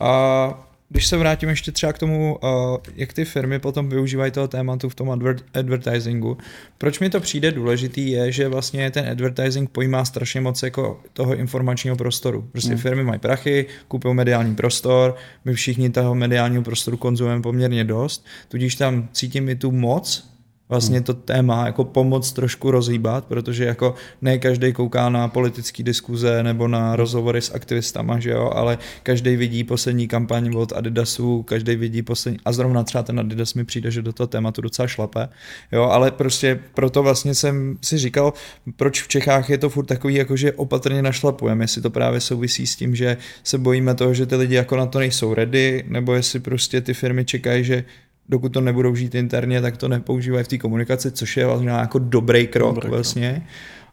[0.00, 4.48] A když se vrátím ještě třeba k tomu, uh, jak ty firmy potom využívají toho
[4.48, 6.38] tématu v tom adver- advertisingu,
[6.78, 11.34] proč mi to přijde důležitý je, že vlastně ten advertising pojímá strašně moc jako toho
[11.34, 12.48] informačního prostoru.
[12.52, 12.78] Prostě mm.
[12.78, 18.74] firmy mají prachy, kupují mediální prostor, my všichni toho mediálního prostoru konzumujeme poměrně dost, tudíž
[18.74, 20.30] tam cítím i tu moc
[20.70, 21.04] vlastně hmm.
[21.04, 26.68] to téma jako pomoc trošku rozhýbat, protože jako ne každý kouká na politické diskuze nebo
[26.68, 32.02] na rozhovory s aktivistama, že jo, ale každý vidí poslední kampaň od Adidasu, každý vidí
[32.02, 35.28] poslední, a zrovna třeba ten Adidas mi přijde, že do toho tématu docela šlape,
[35.72, 38.32] jo, ale prostě proto vlastně jsem si říkal,
[38.76, 42.66] proč v Čechách je to furt takový, jako že opatrně našlapujeme, jestli to právě souvisí
[42.66, 46.14] s tím, že se bojíme toho, že ty lidi jako na to nejsou ready, nebo
[46.14, 47.84] jestli prostě ty firmy čekají, že
[48.30, 51.98] dokud to nebudou žít interně, tak to nepoužívají v té komunikaci, což je vlastně jako
[51.98, 53.32] dobrý krok dobrý vlastně.
[53.32, 53.44] Krok.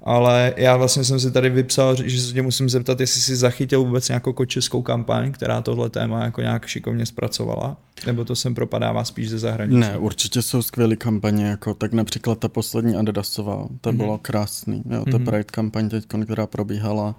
[0.03, 3.83] Ale já vlastně jsem si tady vypsal, že se tě musím zeptat, jestli jsi zachytil
[3.83, 9.03] vůbec nějakou českou kampaň, která tohle téma jako nějak šikovně zpracovala, nebo to sem propadává
[9.03, 9.79] spíš ze zahraničí?
[9.79, 13.97] Ne, určitě jsou skvělé kampaně, jako tak například ta poslední Adidasová, to mm-hmm.
[13.97, 15.25] bylo krásný, jo, ta mm-hmm.
[15.25, 17.15] Pride kampaň teď, která probíhala,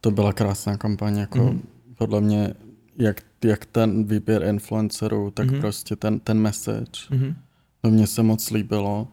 [0.00, 1.60] to byla krásná kampaň, jako mm-hmm.
[1.98, 2.54] podle mě
[2.98, 5.60] jak, jak ten výběr influencerů, tak mm-hmm.
[5.60, 7.10] prostě ten, ten message.
[7.10, 7.34] Mm-hmm.
[7.80, 9.08] To mně se moc líbilo.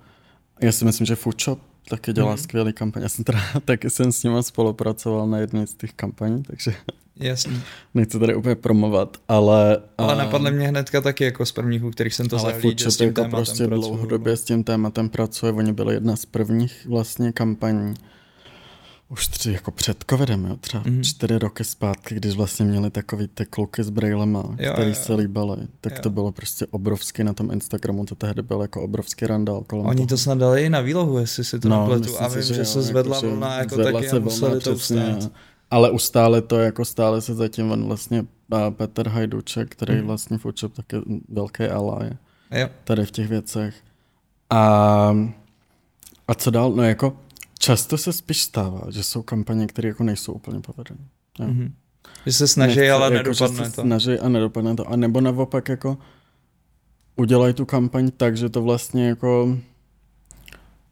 [0.61, 2.43] Já si myslím, že Foodshop taky dělá mm-hmm.
[2.43, 3.03] skvělý kampaň.
[3.03, 6.73] Já jsem teda taky jsem s nimi spolupracoval na jedné z těch kampaní, takže
[7.15, 7.61] Jasný.
[7.93, 9.77] nechci tady úplně promovat, ale...
[9.97, 12.91] Ale napadly mě hnedka taky jako z prvních, u kterých jsem to ale zahlíd, že
[12.91, 15.51] s tím jako prostě dlouhodobě s tím tématem pracuje.
[15.51, 17.93] Oni byli jedna z prvních vlastně kampaní
[19.11, 21.01] už tři, jako před covidem, jo, třeba mm-hmm.
[21.01, 25.03] čtyři roky zpátky, když vlastně měli takový ty kluky s brailema, jo, který jo, jo.
[25.03, 25.99] se líbaly, tak jo.
[26.01, 29.95] to bylo prostě obrovský na tom Instagramu, to tehdy byl jako obrovský randál kolem Oni
[29.95, 30.07] toho.
[30.07, 32.65] to snad dali i na výlohu, jestli si to no, nepletu, a vím, že, že
[32.65, 35.31] se zvedla jako, vlna jako taky se a museli to ustát.
[35.71, 38.25] Ale ustále to, jako stále se zatím on vlastně
[38.69, 40.07] Petr Hajduček, který mm.
[40.07, 40.97] vlastně v taky
[41.29, 42.09] velký ally
[42.51, 42.67] jo.
[42.83, 43.75] tady v těch věcech.
[44.49, 45.15] A,
[46.27, 46.71] a co dál?
[46.71, 47.17] No jako
[47.61, 50.99] Často se spíš stává, že jsou kampaně, které jako nejsou úplně povedené.
[51.39, 51.71] Mm-hmm.
[52.25, 53.81] Že se snaží, Nechce, ale jako, nedopadne že to.
[53.81, 54.89] snaží a nedopadne to.
[54.89, 55.97] A nebo naopak jako
[57.15, 59.57] udělají tu kampaň tak, že to vlastně jako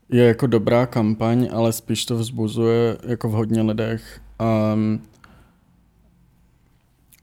[0.10, 4.22] je jako dobrá kampaň, ale spíš to vzbuzuje jako v hodně lidech
[4.74, 5.02] um,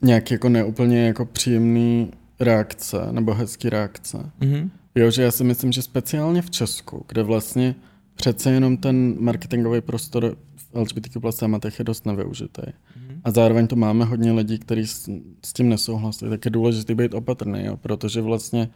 [0.03, 4.31] nějaký jako neúplně jako příjemný reakce nebo hezký reakce.
[4.41, 4.71] Mm-hmm.
[4.95, 7.75] Jo, že já si myslím, že speciálně v Česku, kde vlastně
[8.17, 12.63] přece jenom ten marketingový prostor v LGBTQ plus tématech je dost nevyužitý.
[12.63, 13.21] Mm-hmm.
[13.25, 15.11] A zároveň to máme hodně lidí, kteří s,
[15.45, 18.69] s tím nesouhlasí, tak je důležité být opatrný, jo, protože vlastně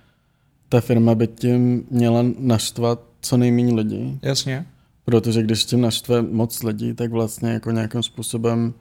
[0.69, 4.19] ta firma by tím měla naštvat co nejméně lidí.
[4.23, 4.67] Jasně.
[5.05, 8.75] Protože když tím naštve moc lidí, tak vlastně jako nějakým způsobem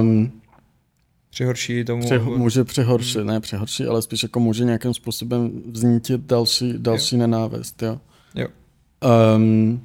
[0.00, 0.32] um,
[1.30, 2.02] Přihorší tomu.
[2.02, 3.26] Při, může přihoršit, hmm.
[3.26, 7.20] ne přihorší, ale spíš jako může nějakým způsobem vznítit další, další jo.
[7.20, 8.00] nenávist, jo.
[8.34, 8.46] Jo.
[9.36, 9.82] Um,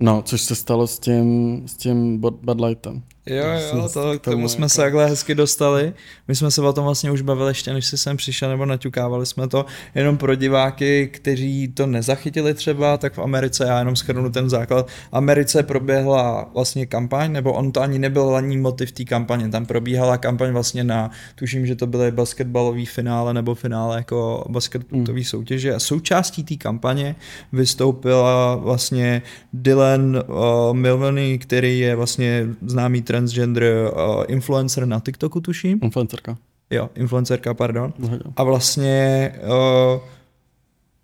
[0.00, 3.02] no, což se stalo s tím, s tím Bud Lightem.
[3.28, 3.44] Jo,
[3.76, 4.68] jo, to, k tomu jsme jako...
[4.68, 5.92] se takhle hezky dostali.
[6.28, 9.26] My jsme se o tom vlastně už bavili ještě, než jsi sem přišel, nebo naťukávali
[9.26, 14.30] jsme to jenom pro diváky, kteří to nezachytili třeba, tak v Americe, já jenom schrnu
[14.30, 19.48] ten základ, Americe proběhla vlastně kampaň, nebo on to ani nebyl ani motiv té kampaně,
[19.48, 25.20] tam probíhala kampaň vlastně na, tuším, že to byly basketbalový finále nebo finále jako basketbalový
[25.20, 25.24] mm.
[25.24, 27.16] soutěže a součástí té kampaně
[27.52, 35.40] vystoupila vlastně Dylan uh, Milvany, který je vlastně známý trenér transgender uh, influencer na TikToku,
[35.40, 35.80] tuším.
[35.82, 36.36] Influencerka.
[36.70, 37.92] Jo, influencerka, pardon.
[38.36, 40.00] A vlastně uh,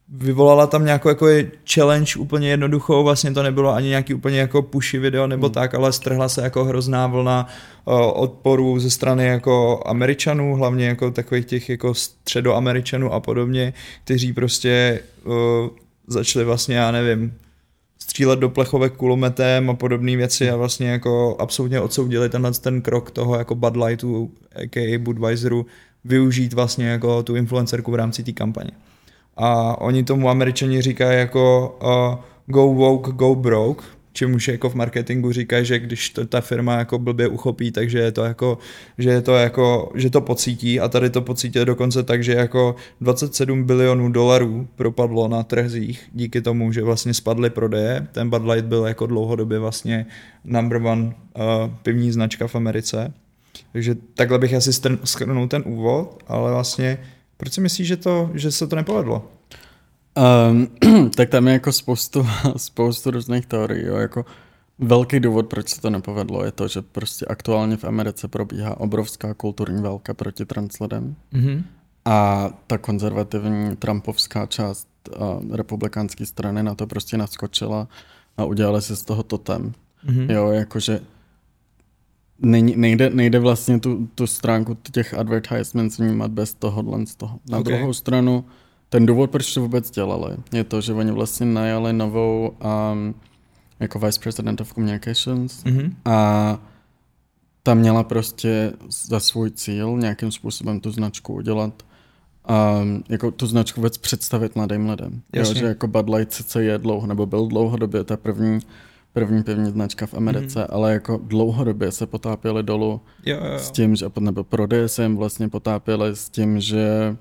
[0.08, 1.26] vyvolala tam nějakou jako
[1.74, 5.54] challenge úplně jednoduchou, vlastně to nebylo ani nějaký úplně jako pushy video nebo hmm.
[5.54, 7.46] tak, ale strhla se jako hrozná vlna
[7.84, 13.72] uh, odporu ze strany jako Američanů, hlavně jako takových těch jako středoameričanů a podobně,
[14.04, 15.34] kteří prostě uh,
[16.06, 17.32] začali vlastně, já nevím,
[18.14, 23.10] střílet do plechovek kulometem a podobné věci a vlastně jako absolutně odsoudili tenhle ten krok
[23.10, 24.98] toho jako Bud Lightu, a.k.a.
[24.98, 25.66] Budweiseru,
[26.04, 28.70] využít vlastně jako tu influencerku v rámci té kampaně.
[29.36, 35.32] A oni tomu američani říkají jako uh, go woke, go broke, čemuž jako v marketingu
[35.32, 38.58] říkají, že když to ta firma jako blbě uchopí, takže je to jako,
[38.98, 42.74] že je to jako, že to pocítí a tady to pocítí dokonce tak, že jako
[43.00, 48.06] 27 bilionů dolarů propadlo na trzích díky tomu, že vlastně spadly prodeje.
[48.12, 50.06] Ten Bud Light byl jako dlouhodobě vlastně
[50.44, 51.12] number one uh,
[51.82, 53.12] pivní značka v Americe.
[53.72, 54.72] Takže takhle bych asi
[55.04, 56.98] schrnul ten úvod, ale vlastně
[57.36, 59.33] proč si myslíš, že, to, že se to nepovedlo?
[60.16, 60.68] Um,
[61.16, 64.24] tak tam je jako spoustu, spoustu různých teorií, jo, jako
[64.78, 69.34] velký důvod, proč se to nepovedlo, je to, že prostě aktuálně v Americe probíhá obrovská
[69.34, 71.16] kulturní válka proti trans lidem.
[71.32, 71.62] Mm-hmm.
[72.04, 77.88] A ta konzervativní trumpovská část uh, republikánské strany na to prostě naskočila
[78.36, 79.72] a udělali si z toho totem.
[80.06, 80.30] Mm-hmm.
[80.30, 81.00] Jo, jakože
[82.38, 87.38] není, nejde, nejde vlastně tu, tu stránku těch advertisements vnímat bez tohohle z toho.
[87.48, 87.66] Na Ok.
[87.66, 87.76] okay.
[87.76, 88.44] druhou stranu,
[88.94, 92.50] ten důvod, proč to vůbec dělali, je to, že oni vlastně najali novou
[92.92, 93.14] um,
[93.80, 95.92] jako vice president of communications Mm-hmm.
[96.04, 96.58] a
[97.62, 98.72] ta měla prostě
[99.06, 101.82] za svůj cíl nějakým způsobem tu značku udělat
[102.82, 105.22] um, jako tu značku vůbec představit mladým lidem.
[105.32, 108.58] Jo, že jako Bud Light sice je dlouho, nebo byl dlouhodobě ta první,
[109.12, 110.68] první pivní značka v Americe, Mhm.
[110.68, 110.74] mm-hmm.
[110.74, 113.72] ale jako dlouhodobě se potápěli dolů Jo, jo, s jo.
[113.72, 117.16] tím, že nebo prodeje se jim vlastně potápěli s tím, že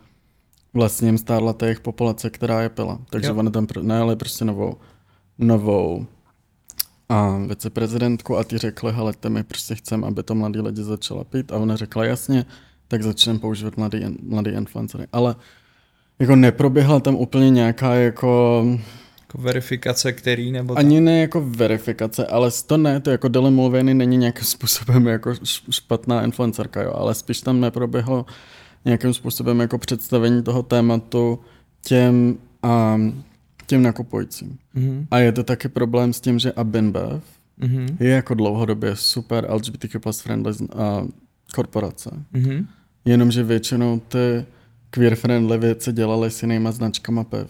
[0.74, 3.00] vlastně jim stárla ta jejich populace, která je pila.
[3.10, 3.36] Takže Jo.
[3.36, 4.78] oni tam najali prostě novou,
[5.38, 6.06] novou
[7.10, 11.24] a viceprezidentku a ty řekli, hele, to my prostě chceme, aby to mladí lidi začala
[11.24, 12.46] pít a ona řekla jasně,
[12.88, 15.08] tak začneme používat mladý, mladý influencery.
[15.12, 15.36] Ale
[16.20, 18.64] jako neproběhla tam úplně nějaká jako,
[19.22, 23.94] Jako verifikace, který nebo ani ne jako verifikace, ale to ne, to jako Dylan Mulvaney
[23.94, 25.34] není nějakým způsobem jako
[25.70, 28.26] špatná influencerka, jo, ale spíš tam neproběhlo
[28.86, 31.40] nějakým způsobem jako představení toho tématu
[31.82, 32.38] těm,
[32.96, 33.24] um,
[33.68, 34.58] těm nakupujícím.
[34.76, 35.06] Mm-hmm.
[35.12, 37.24] A je to taky problém s tím, že Abinbev
[37.60, 37.98] Mm-hmm.
[38.00, 41.08] je jako dlouhodobě super LGBTQ plus friendly uh,
[41.56, 42.10] korporace.
[42.34, 42.66] Mm-hmm.
[43.06, 44.46] Jenomže většinou ty
[44.90, 47.48] queer friendly věci dělali s jinýma značkama piv.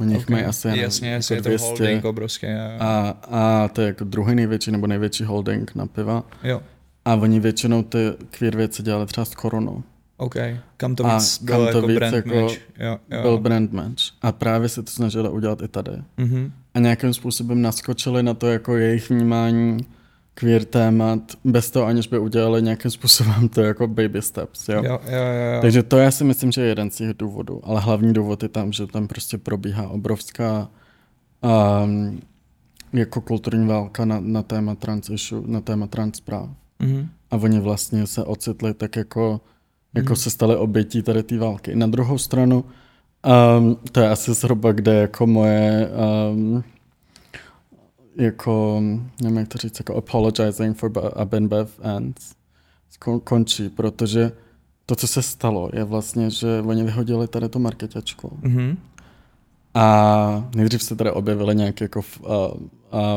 [0.00, 0.34] U nich okay.
[0.34, 2.46] mají asi jenom Jasně, jasně, je jako to 200 holding obrovský.
[2.78, 6.24] a, a to je jako druhý největší nebo největší holding na piva.
[6.42, 6.62] Jo,
[7.04, 7.98] A oni většinou ty
[8.30, 9.82] queer věci dělali třeba s koronou.
[10.18, 10.36] OK.
[10.76, 12.54] Kam to A bylo to jako víc brand jako match.
[12.78, 13.22] Jo, jo.
[13.22, 14.02] Byl brand match.
[14.22, 15.92] A právě se to snažili udělat i tady.
[16.18, 16.50] Mm-hmm.
[16.74, 19.86] A nějakým způsobem naskočili na to jako jejich vnímání
[20.34, 24.82] queer témat, bez toho aniž by udělali nějakým způsobem to jako baby steps, jo.
[24.84, 25.60] Jo, jo, jo, jo.
[25.62, 28.48] Takže to já si myslím, že je jeden z těch důvodů, ale hlavní důvod je
[28.48, 30.68] tam, že tam prostě probíhá obrovská
[31.84, 32.20] um,
[32.92, 36.48] jako kulturní válka na, na téma trans issue, na téma trans práv.
[36.80, 37.08] Mm-hmm.
[37.30, 39.40] A oni vlastně se ocitli tak jako,
[39.94, 41.76] jako se stali obětí tady té války.
[41.76, 42.64] Na druhou stranu,
[43.58, 45.90] um, to je asi zhruba, kde jako moje
[46.30, 46.64] um,
[48.16, 48.82] jako,
[49.22, 52.38] nevím jak to říct, jako apologizing for Abinbev ends
[53.24, 54.32] končí, protože
[54.86, 58.38] to, co se stalo, je vlastně, že oni vyhodili tady tu marketačku.
[58.42, 58.76] Mm-hmm.
[59.74, 62.28] A nejdřív se tady objevily nějaké jako uh,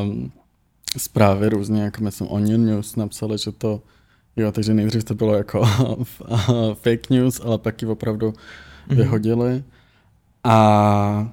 [0.03, 0.31] um,
[0.97, 3.81] zprávy různě, jako myslím Onion News napsali, že to,
[4.36, 5.65] jo, takže nejdřív to bylo jako
[6.74, 8.34] fake news, ale pak ji opravdu
[8.88, 8.98] Mhm.
[8.98, 9.63] vyhodili.
[10.44, 11.30] A,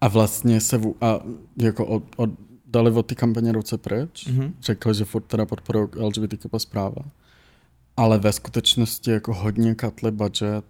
[0.00, 1.20] a vlastně se vů, a
[1.56, 2.30] jako od, od,
[2.66, 4.52] dali od té kampaně ruce pryč, Mm-hmm.
[4.62, 7.02] řekli, že furt teda podporují LGBTQ plus práva.
[7.96, 10.64] Ale ve skutečnosti jako hodně katli budget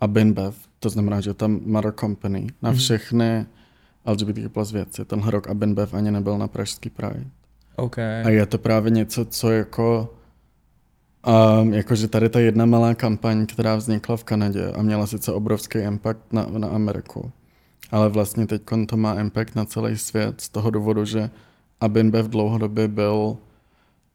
[0.00, 2.78] a Binbev, to znamená, že tam Mother Company na Mhm.
[2.78, 3.46] všechny
[4.06, 5.04] LGBTQ plus věci.
[5.04, 7.26] Tenhle rok a Binbev ani nebyl na pražský Pride.
[7.76, 7.98] OK.
[7.98, 10.14] A je to právě něco, co jako
[11.60, 15.78] Um, jakože tady ta jedna malá kampaň, která vznikla v Kanadě a měla sice obrovský
[15.78, 17.32] impact na, na Ameriku,
[17.90, 21.30] ale vlastně teď to má impact na celý svět z toho důvodu, že
[21.80, 23.36] Abinbev dlouhodobě byl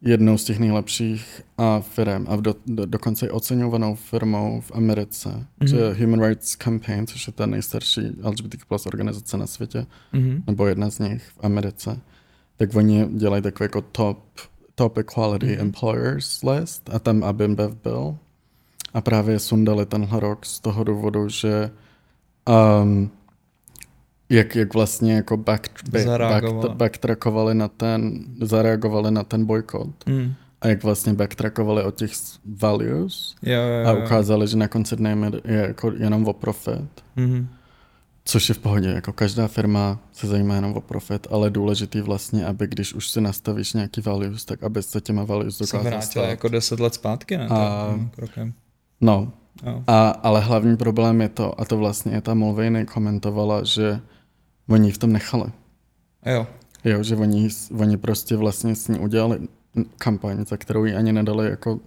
[0.01, 5.29] jednou z těch nejlepších a firm a do, do, dokonce i oceňovanou firmou v Americe,
[5.29, 5.45] Mhm.
[5.61, 5.67] mm-hmm.
[5.67, 10.43] že Human Rights Campaign, což je ta nejstarší LGBTQ plus organizace na světě, Mm-hmm.
[10.47, 11.99] nebo jedna z nich v Americe,
[12.57, 14.19] tak oni dělají takový jako top,
[14.75, 15.55] top equality Mhm.
[15.55, 15.61] mm-hmm.
[15.61, 18.17] employers list a tam Abinbev byl.
[18.93, 21.71] A právě sundali tenhle rok z toho důvodu, že
[22.81, 23.09] um,
[24.29, 26.43] jak, jak vlastně jako back, back,
[26.73, 30.33] backtrackovali na ten, zareagovali na ten bojkot Mm.
[30.61, 32.11] a jak vlastně backtrackovali od těch
[32.61, 34.03] values Jo, jo, a jo.
[34.05, 36.89] ukázali, že na konci dne je jako jenom o profit.
[37.17, 37.45] Mm-hmm.
[38.29, 42.45] Což je v pohodě, jako každá firma se zajímá jenom o profit, ale důležitý vlastně,
[42.45, 46.01] aby když už si nastavíš nějaký values, tak aby se těma values Se dokázal vrátila
[46.25, 46.29] stát.
[46.29, 47.47] jako deset let zpátky, ne?
[47.47, 47.99] A- A...
[48.15, 48.53] Krokem.
[49.01, 49.31] No,
[49.65, 49.83] Jo.
[49.87, 53.99] a, ale hlavní problém je to, a to vlastně je ta Mulvaney komentovala, že
[54.69, 55.51] oni ji v tom nechali.
[56.25, 56.47] jo.
[56.85, 59.39] Jo, že oni, oni prostě vlastně s ní udělali
[59.97, 61.79] kampaň, za kterou jí ani nedali jako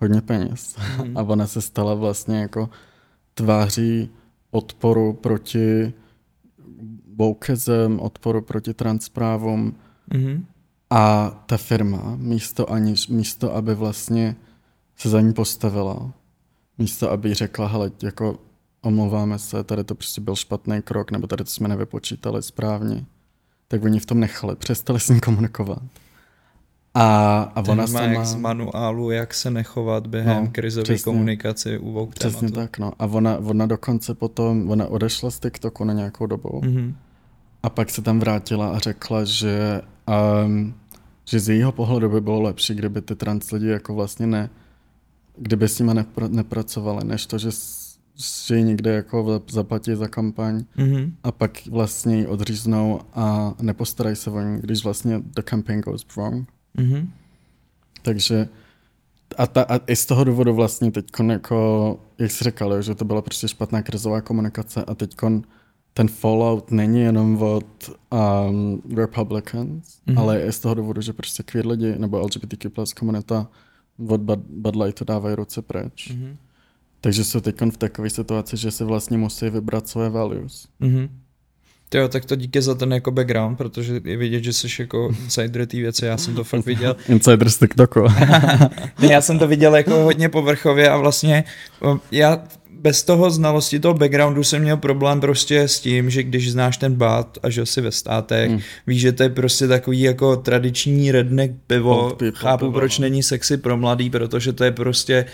[0.00, 0.76] hodně peněz.
[0.98, 1.12] Mhm.
[1.18, 2.70] A ona se stala vlastně jako
[3.34, 4.10] tváří
[4.54, 5.92] odporu proti
[7.16, 9.74] wokeism, odporu proti transprávům
[10.10, 10.44] Mm-hmm.
[10.90, 14.36] a ta firma místo, ani, místo aby vlastně
[14.96, 16.12] se za ní postavila,
[16.78, 18.38] místo aby jí řekla, hele, jako
[18.80, 23.04] omlouváme se, tady to prostě byl špatný krok, nebo tady to jsme nevypočítali správně,
[23.68, 25.82] tak oni v tom nechali, přestali s ním komunikovat.
[26.94, 31.04] A, a Ten ona má jak z manuálu, jak se nechovat během No, krizové přesně.
[31.04, 32.54] komunikaci u Vogue Přesně tématu.
[32.54, 32.92] tak, no.
[32.98, 36.94] A ona, ona dokonce potom, ona odešla z TikToku na nějakou dobu Mhm.
[37.62, 39.82] a pak se tam vrátila a řekla, že,
[40.46, 40.74] um,
[41.24, 44.50] že z jejího pohledu by bylo lepší, kdyby ty trans lidi jako vlastně ne,
[45.38, 47.50] kdyby s nimi nepr- nepracovali, než to, že,
[48.46, 51.14] že ji někde jako zaplatí za kampaň Mhm.
[51.22, 56.06] a pak vlastně ji odříznou a nepostarají se o ní, když vlastně the campaign goes
[56.16, 56.48] wrong.
[56.76, 57.10] Mhm.
[58.02, 58.48] Takže
[59.38, 63.04] a, ta, a i z toho důvodu vlastně teď jako, jak jsi říkal, že to
[63.04, 65.16] byla prostě špatná krizová komunikace a teď
[65.94, 67.90] ten fallout není jenom od
[68.48, 70.16] um, Republicans, Mhm.
[70.16, 70.20] mm-hmm.
[70.20, 73.48] ale i z toho důvodu, že prostě queer lidi nebo LGBTQ plus komunita
[74.08, 76.10] od Bud, Bud Lightu dávají ruce pryč.
[76.10, 76.18] Mm-hmm.
[76.18, 76.36] Mhm.
[77.00, 80.68] Takže jsou teď v takové situaci, že si vlastně musí vybrat svoje values.
[81.94, 82.02] Mhm.
[82.02, 85.66] Jo, tak to díky za ten jako background, protože je vidět, že jsi jako insider
[85.66, 86.96] té věci, já jsem to fakt viděl.
[87.08, 88.00] Insider z TikToku.
[88.98, 91.44] Ne, já jsem to viděl jako hodně povrchově a vlastně
[92.12, 92.42] já
[92.80, 96.94] bez toho znalosti toho backgroundu jsem měl problém prostě s tím, že když znáš ten
[96.94, 98.60] bát a že jsi ve státech, Hmm.
[98.86, 102.98] víš, že to je prostě takový jako tradiční redneck pivo, Old people chápu, pivo, proč
[102.98, 103.02] no.
[103.02, 105.24] není sexy pro mladý, protože to je prostě,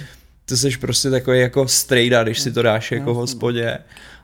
[0.45, 3.79] ty jsi prostě takový jako strejda, když si to dáš jako v hospodě.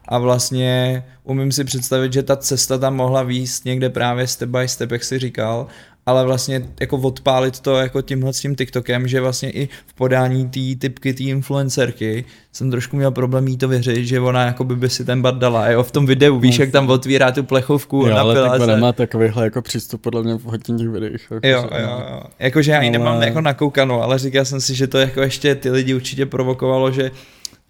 [0.09, 4.69] A vlastně umím si představit, že ta cesta tam mohla výjist někde právě step by
[4.69, 5.67] step, jak jsi říkal,
[6.09, 10.49] ale vlastně jako odpálit to jako tímhle s tím TikTokem, že vlastně i v podání
[10.49, 14.91] té typky, té influencerky jsem trošku měl problém jí to věřit, že ona jako by
[14.91, 18.17] si ten bad dala, jo, v tom videu, víš, jak tam otvírá tu plechovku, jo,
[18.17, 18.67] ale napila tak se.
[18.67, 21.27] nemá takovýhle jako přístup podle mě v hodně těch videích.
[21.31, 22.23] Jako, Jo, že- jo, jo.
[22.39, 25.55] Jakože já ji Ale- nemám jako nakoukanou, ale říkal jsem si, že to jako ještě
[25.55, 27.11] ty lidi určitě provokovalo, že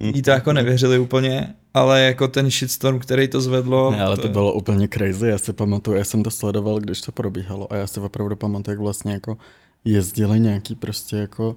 [0.00, 3.90] jí to jako nevěřili úplně, ale jako ten shitstorm, který to zvedlo.
[3.90, 7.12] Ne, ale to bylo úplně crazy, já si pamatuju, já jsem to sledoval, když to
[7.12, 9.38] probíhalo a já si opravdu pamatuju, jak vlastně jako
[9.84, 11.56] jezdili nějaký prostě jako,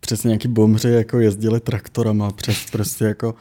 [0.00, 3.34] přes nějaký bomři jako jezdili traktorama přes prostě jako,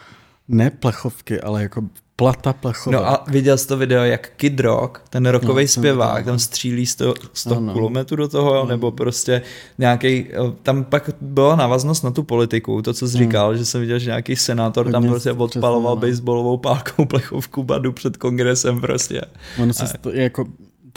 [0.47, 1.81] ne plechovky, ale jako
[2.19, 2.97] plata plechová.
[2.99, 6.39] No a viděl jsi to video, jak Kid Rock, ten rokový No, zpěvák, tam no.
[6.39, 7.73] střílí 100, 100 Ano.
[7.73, 9.41] kulometrů do toho, nebo prostě
[9.77, 10.27] nějaký,
[10.63, 14.09] tam pak byla návaznost na tu politiku, to, co jsi říkal, že jsem viděl, že
[14.09, 16.01] nějaký senátor tam Hodně prostě přesně, odpaloval no.
[16.01, 19.21] baseballovou pálkou plechovku badu před kongresem prostě.
[19.63, 20.45] Ono se sto, jako,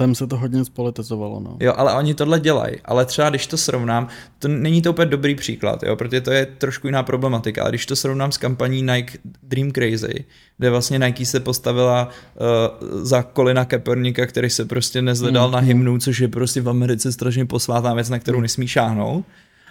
[0.02, 1.56] tam se to hodně spolitizovalo, no.
[1.60, 2.76] Jo, ale oni tohle dělají.
[2.84, 6.46] Ale třeba když to srovnám, to není to úplně dobrý příklad, jo, protože to je
[6.46, 7.62] trošku jiná problematika.
[7.62, 10.24] Ale když to srovnám s kampaní Nike Dream Crazy,
[10.58, 15.58] kde vlastně Nike se postavila uh, za Kolina Kaepernicka, který se prostě nezvedal Mm, na
[15.58, 19.24] hymnu, což je prostě v Americe strašně posvátná věc, na kterou nesmí šáhnout.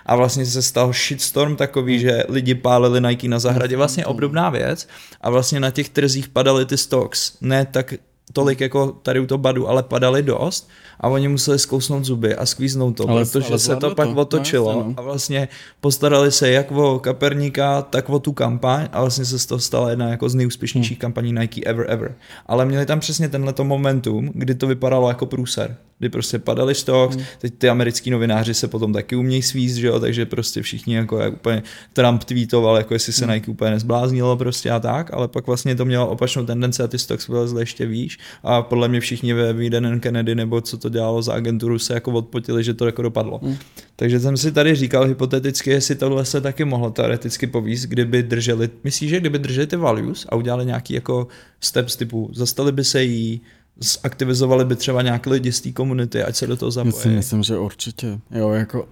[0.06, 4.88] A vlastně se stal shitstorm takový, že lidi pálili Nike na zahradě, vlastně obdobná věc.
[5.22, 7.38] A vlastně na těch trzích padaly ty stocks.
[7.42, 7.94] Ne tak
[8.34, 10.70] tolik jako tady u toho badu, ale padaly dost
[11.00, 14.08] a oni museli zkousnout zuby a skvíznout to, Ale- protože ale se to zvládlo pak
[14.08, 14.94] to, no otočilo no.
[14.98, 15.48] a vlastně
[15.82, 19.90] postarali se jak o Kaperníka, tak o tu kampaň a vlastně se z toho stala
[19.90, 21.02] jedna jako z nejúspěšnějších Hmm.
[21.02, 22.16] kampaní Nike ever ever.
[22.46, 27.16] Ale měli tam přesně tenhleto momentum, kdy to vypadalo jako průser, kdy prostě padaly stocks,
[27.16, 27.26] Hmm.
[27.40, 31.20] teď ty americký novináři se potom taky umějí svízt, že jo, takže prostě všichni jako
[31.20, 33.34] jak úplně Trump tweetoval, jako jestli se Hmm.
[33.34, 36.98] Nike úplně nezbláznilo prostě a tak, ale pak vlastně to mělo opačnou tendenci a ty
[37.00, 41.22] stocks vylezly ještě výš a podle mě všichni ve Wieden Kennedy nebo co to dělalo
[41.22, 43.40] za agenturu se jako odpotili, že to jako dopadlo.
[43.44, 43.58] Hmm.
[43.96, 48.70] Takže jsem si tady říkal hypoteticky, jestli tohle se taky mohlo teoreticky povíst, kdyby drželi,
[48.84, 51.28] myslíš, že kdyby drželi ty values a udělali nějaký jako
[51.60, 53.42] steps typu, zastali by se jí,
[53.84, 56.94] zaktivizovali by třeba nějaké lidi z té komunity, ať se do toho Já zapojí.
[56.94, 58.20] si myslím, že určitě.
[58.32, 58.88] Jo, jako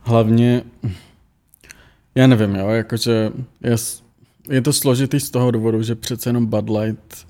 [0.00, 0.62] hlavně,
[2.14, 3.32] já nevím, jo, jakože
[3.64, 3.76] je,
[4.50, 7.26] je to složitý z toho důvodu, že přece jenom Bud Light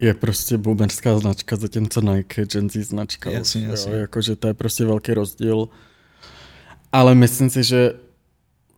[0.00, 3.30] je prostě boomerská značka, zatímco Nike je Gen Z značka.
[3.30, 3.92] Jasně, už, jasně.
[3.92, 5.68] Jo, jakože to je prostě velký rozdíl.
[6.92, 7.92] Ale myslím si, že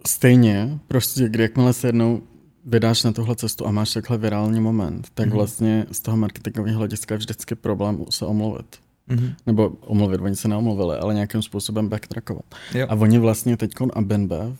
[0.06, 2.22] stejně, prostě kdy jakmile se jednou
[2.64, 5.36] vydáš na tuhle cestu a máš takhle virální moment, tak Mhm.
[5.36, 8.76] vlastně z toho marketingového hlediska je vždycky problém se omluvit.
[9.08, 9.32] Mhm.
[9.46, 12.44] Nebo omluvit, oni se neomluvili, ale nějakým způsobem backtrackovat.
[12.74, 12.86] Jo.
[12.90, 14.58] A oni vlastně teď a Benbev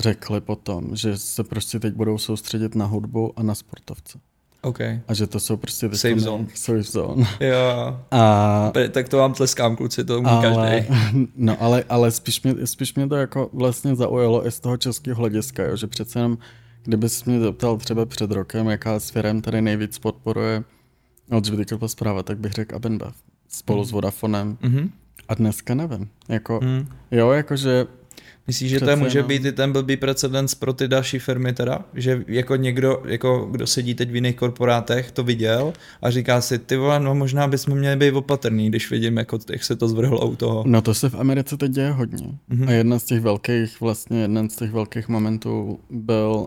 [0.00, 4.18] řekli potom, že se prostě teď budou soustředit na hudbu a na sportovce.
[4.62, 4.80] OK.
[4.80, 6.46] A že to jsou prostě teď Safe zone.
[6.54, 7.26] Safe zone.
[7.40, 7.98] Jo.
[8.10, 10.88] A, Tak to vám tleskám, kluci, to umí ale, každý.
[11.36, 15.16] no ale, ale spíš, mě, spíš mě to jako vlastně zaujalo i z toho českého
[15.16, 16.38] hlediska, jo, že přece jenom,
[16.84, 20.64] kdyby se mě zeptal třeba před rokem, jaká z firm tady nejvíc podporuje
[21.30, 23.14] LGBTQ plus práva, tak bych řekl Abenbev
[23.48, 24.58] spolu s Vodafonem.
[24.62, 24.90] Mhm.
[25.28, 26.08] A dneska nevím.
[26.28, 26.88] Jako, Mhm.
[27.10, 27.86] Jo, jakože
[28.46, 29.28] Myslíš, že to může jenom.
[29.28, 31.84] být i ten blbý precedens pro ty další firmy teda?
[31.94, 35.72] Že jako někdo, jako kdo sedí teď v jiných korporátech, to viděl
[36.02, 39.64] a říká si, ty vole, no možná bychom měli být opatrný, když vidím, jako, jak
[39.64, 40.64] se to zvrhlo u toho.
[40.66, 42.38] No to se v Americe teď děje hodně.
[42.48, 42.68] Mhm.
[42.68, 46.46] A jedna z těch velkých, vlastně jeden z těch velkých momentů byl,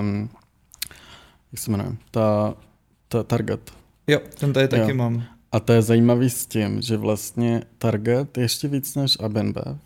[0.00, 0.28] um,
[1.52, 2.54] jak se jmenuje, ta,
[3.08, 3.70] ta Target.
[4.06, 4.96] Jo, ten tady taky Jo.
[4.96, 5.24] mám.
[5.52, 9.76] A to je zajímavý s tím, že vlastně Target ještě víc než Abenbev,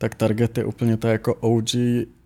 [0.00, 1.70] tak Target je úplně ta jako OG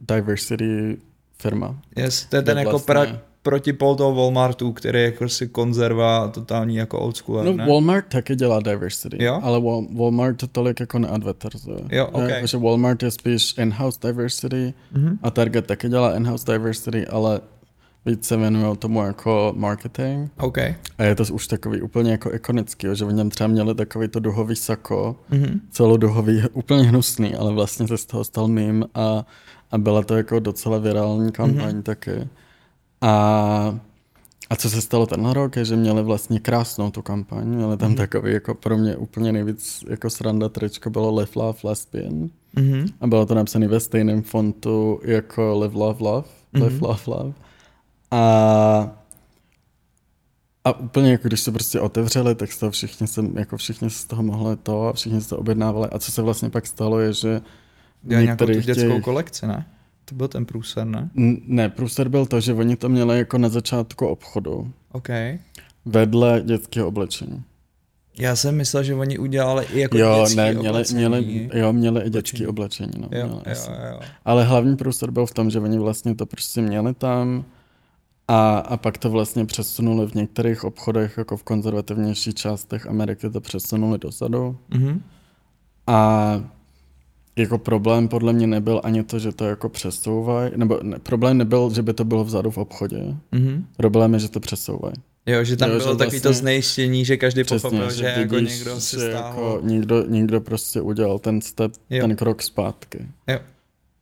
[0.01, 0.97] diversity
[1.39, 1.77] firma.
[1.97, 3.07] Yes, to je ten jako vlastně- pra,
[3.43, 7.67] protipol toho Walmartu, který je jako si konzerva, totální jako old school, No ne?
[7.67, 9.41] Walmart taky dělá diversity, Jo?
[9.43, 11.79] ale Wal- Walmart to tolik jako neadvertizuje.
[11.93, 12.29] Jo, ok.
[12.29, 15.19] Jakože Walmart je spíš in-house diversity Mhm.
[15.23, 17.41] a Target taky dělá in-house diversity, ale
[18.07, 20.31] víc se věnují tomu jako marketing.
[20.41, 20.59] OK.
[20.99, 24.21] A je to už takový úplně jako ikonický, že oni tam třeba měli takový to
[24.21, 25.61] duhový sako, Mhm.
[25.71, 29.27] celoduhový, úplně hnusný, ale vlastně se z toho stal mím a,
[29.71, 31.83] a byla to jako docela virální kampaň mm-hmm.
[31.83, 32.29] taky.
[33.01, 33.79] A,
[34.51, 37.93] a co se stalo tenhle rok, je, že měli vlastně krásnou tu kampaň, měli tam
[37.93, 37.97] mm-hmm.
[37.97, 42.87] takový jako pro mě úplně nejvíc jako sranda tričko bylo Live Love Lesbian Mhm.
[43.01, 46.79] a bylo to napsané ve stejném fontu jako Live Love Love, Live Mhm.
[46.85, 47.33] Love Love.
[48.15, 48.91] A
[50.67, 53.99] a úplně jako když se prostě otevřeli, tak z toho všichni se, jako všichni se
[53.99, 55.89] z toho mohli to a všichni se to objednávali.
[55.93, 57.41] A co se vlastně pak stalo je, že
[58.03, 59.03] Dělá nějakou tu dětskou těch...
[59.05, 59.67] kolekci, ne?
[60.05, 61.11] To byl ten průser, ne?
[61.17, 65.09] N- Ne, průser byl to, že oni to měli jako na začátku obchodu, OK.
[65.85, 67.43] vedle dětského oblečení.
[68.19, 70.99] Já jsem myslel, že oni udělali i jako jo, dětský ne, měli, oblečení.
[70.99, 72.93] měli, jo, měli i dětské Oblečení.
[72.99, 74.01] No, Jo, měli, jo, jo.
[74.25, 77.45] Ale hlavní průser byl v tom, že oni vlastně to prostě měli tam
[78.29, 83.41] a, a pak to vlastně přesunuli v některých obchodech, jako v konzervativnějších částech Ameriky, to
[83.41, 84.57] přesunuli dozadu.
[84.75, 85.03] Mhm.
[85.87, 86.41] A
[87.37, 91.71] jako problém podle mě nebyl ani to, že to jako přesouvají, nebo ne, problém nebyl,
[91.75, 93.15] že by to bylo vzadu v obchodě.
[93.33, 93.67] Mhm.
[93.77, 94.95] Problém je, že to přesouvají.
[95.27, 98.05] Jo, že tam Jo, bylo že takový to vlastně- znejistění, že každý Přesně, pochopil, že,
[98.07, 99.13] jako vidíš, někdo že stáhl.
[99.15, 102.01] jako někdo, někdo prostě udělal ten step, Jo.
[102.07, 103.07] ten krok zpátky.
[103.29, 103.39] Jo.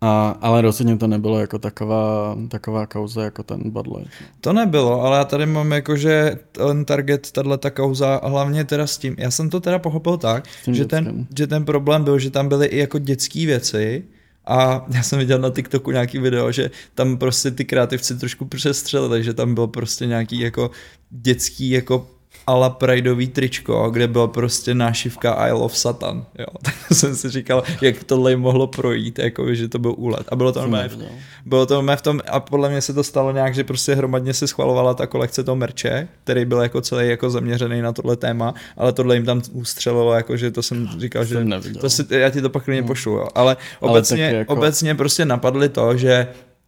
[0.05, 4.11] A, ale rozhodně to nebylo jako taková, taková kauza jako ten Bud Light.
[4.41, 8.87] To nebylo, ale já tady mám jako, že ten target, tahle ta kauza, hlavně teda
[8.87, 12.31] s tím, já jsem to teda pochopil tak, že ten, že ten problém byl, že
[12.31, 14.05] tam byly i jako dětské věci
[14.47, 19.09] a já jsem viděl na TikToku nějaký video, že tam prostě ty kreativci trošku přestřeli,
[19.09, 20.71] takže tam byl prostě nějaký jako
[21.11, 22.11] dětský jako
[22.47, 26.47] ala Prideový tričko, kde byla prostě nášivka I love Satan, jo.
[26.63, 30.27] Tak jsem si říkal, jak tohle jim mohlo projít, jako, že to byl úlet.
[30.29, 31.09] A bylo to normálně neviděl.
[31.47, 34.35] bylo to normálně v tom, a podle mě se to stalo nějak, že prostě hromadně
[34.35, 38.55] se schvalovala ta kolekce toho merče, který byl jako celý jako zaměřený na tohle téma,
[38.77, 41.35] ale tohle jim tam ustřelilo, jako že to jsem říkal, že
[41.81, 43.29] to si, já ti to pak klidně pošlu, jo.
[43.35, 46.27] ale Ale obecně, taky jako- obecně prostě napadli to, že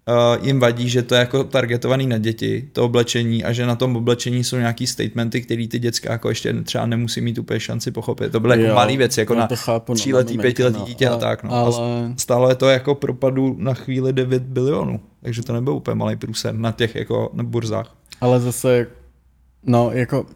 [0.08, 3.76] uh, jim vadí, že to je jako targetovaný na děti, to oblečení a že na
[3.76, 7.90] tom oblečení jsou nějaký statementy, který ty děcka jako ještě třeba nemusí mít úplně šanci
[7.90, 8.32] pochopit.
[8.32, 11.42] To byly jako malý věci, jako na chápu, no, tříletý, pětiletý no, dítě a tak.
[11.42, 11.52] No.
[11.52, 15.94] Ale A stálo je to jako propadu na chvíli 9 bilionů, takže to nebyl úplně
[15.94, 17.96] malý průser na těch jako na burzách.
[18.20, 18.86] Ale zase,
[19.66, 20.26] no jako,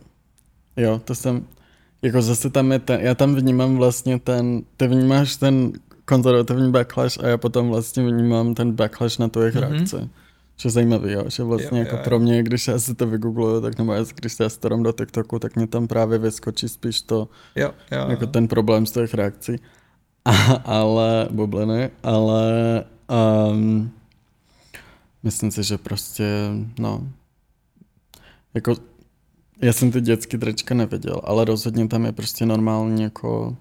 [0.77, 1.47] jo, to jsem,
[2.03, 5.73] jako zase tam je ten, já tam vnímám vlastně ten, ty vnímáš ten
[6.09, 9.65] konzervativní backlash a já potom vlastně vnímám ten backlash na tu jejich Mhm.
[9.65, 9.71] mm-hmm.
[9.77, 9.97] reakci.
[10.57, 13.07] Že je zajímavý, jo, že vlastně Jo, jako jo, pro mě, když já si to
[13.07, 17.03] vygoogluju, tak nebo já, když to dám do TikToku, tak mě tam právě vyskočí spíš
[17.03, 19.57] to, Jo, jo, jako ten problém z těch reakcí.
[20.25, 20.33] A,
[20.65, 22.85] ale, bubliny, ale
[23.51, 23.91] um,
[25.23, 27.09] myslím si, že prostě, no,
[28.55, 28.75] jako,
[29.63, 33.57] já jsem ty dětský trička neviděl, ale rozhodně tam je prostě normální, jako,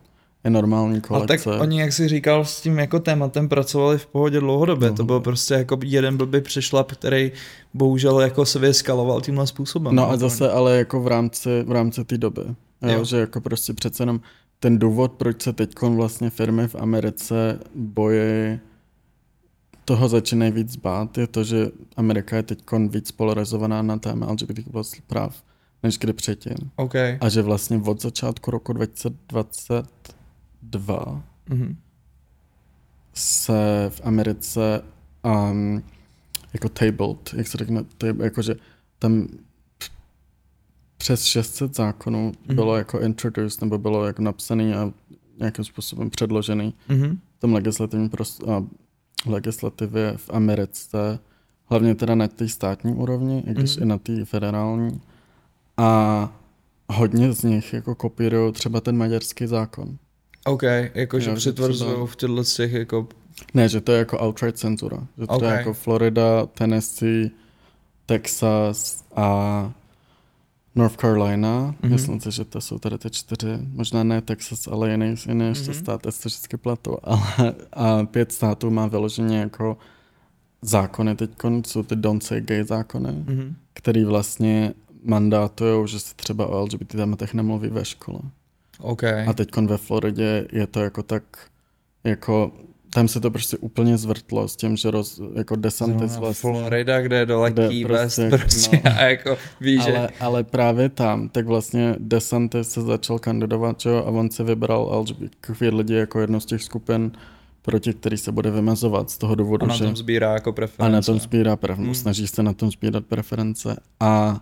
[0.47, 1.49] je normální Ale kolekce.
[1.49, 4.89] tak oni, jak jsi říkal, s tím jako tématem pracovali v pohodě dlouhodobě.
[4.89, 5.13] To Dlouhodobě.
[5.13, 7.31] byl prostě jako jeden blbý přešlap, který
[7.73, 9.95] bohužel jako se vyeskaloval tímhle způsobem.
[9.95, 12.41] No a zase ale jako v rámci, v rámci té doby.
[12.81, 13.05] Jo, Jo.
[13.05, 14.19] Že jako prostě přece jenom
[14.59, 18.59] ten důvod, proč se teď vlastně firmy v Americe bojí
[19.85, 21.67] toho začínají víc bát, je to, že
[21.97, 25.43] Amerika je teď víc polarizovaná na téma LGBT plus práv,
[25.83, 26.55] než kdy předtím.
[26.75, 26.95] OK.
[27.21, 28.73] A že vlastně od začátku roku
[30.71, 31.77] 2022 Mhm.
[33.13, 34.81] se v Americe
[35.23, 35.83] um,
[36.53, 38.55] jako tabled, jak se řekne, table, jakože
[38.99, 39.27] tam
[40.97, 42.55] přes 600 zákonů Mhm.
[42.55, 44.91] bylo jako introduced, nebo bylo jako napsaný a
[45.39, 47.17] nějakým způsobem předložený Mhm.
[47.37, 48.63] v tom legislativním prost- a
[49.25, 51.19] legislativě v Americe,
[51.65, 53.83] hlavně teda na té státní úrovni, i když Mhm.
[53.83, 55.01] i na té federální.
[55.77, 56.31] A
[56.89, 59.97] hodně z nich jako kopírují třeba ten maďarský zákon.
[60.47, 63.07] OK, jakože přitvrzují v těchto těch jako
[63.53, 65.07] Ne, že to je jako outright cenzura.
[65.17, 65.49] Že to Okay.
[65.49, 67.29] je jako Florida, Tennessee,
[68.05, 69.71] Texas a
[70.75, 71.61] North Carolina.
[71.61, 71.71] Mhm.
[71.71, 71.89] Mm-hmm.
[71.91, 73.57] Myslím si, že to jsou tady ty čtyři.
[73.73, 75.79] Možná ne Texas, ale jiný, jiný ještě Mhm.
[75.79, 76.97] stát, já si to vždycky platu.
[77.03, 79.77] Ale, a pět států má vyloženě jako
[80.61, 81.31] zákony teď,
[81.67, 83.25] jsou ty don't say gay zákony, mm.
[83.35, 83.55] Mhm.
[83.73, 84.73] který vlastně
[85.03, 88.19] mandátují, že se třeba o LGBT tématech nemluví ve škole.
[88.79, 89.03] OK.
[89.03, 91.23] A teď ve Floridě je to jako tak,
[92.03, 92.51] jako
[92.93, 96.51] tam se to prostě úplně zvrtlo s tím, že roz, jako DeSantis Zrovna vlastně...
[96.51, 98.91] Florida, kde je dole Kde West, prostě, prostě, no.
[98.99, 99.97] a jako víš, že...
[99.97, 104.43] Ale, ale právě tam, tak vlastně DeSantis se začal kandidovat, že jo, a on si
[104.43, 107.11] vybral LGBT lidi jako jednu z těch skupin,
[107.61, 109.83] proti který se bude vymazovat z toho důvodu, A na že...
[109.83, 110.91] tom sbírá jako A preference.
[110.91, 111.95] na tom sbírá preference, hmm.
[111.95, 113.77] snaží se na tom sbírat preference.
[113.99, 114.41] A,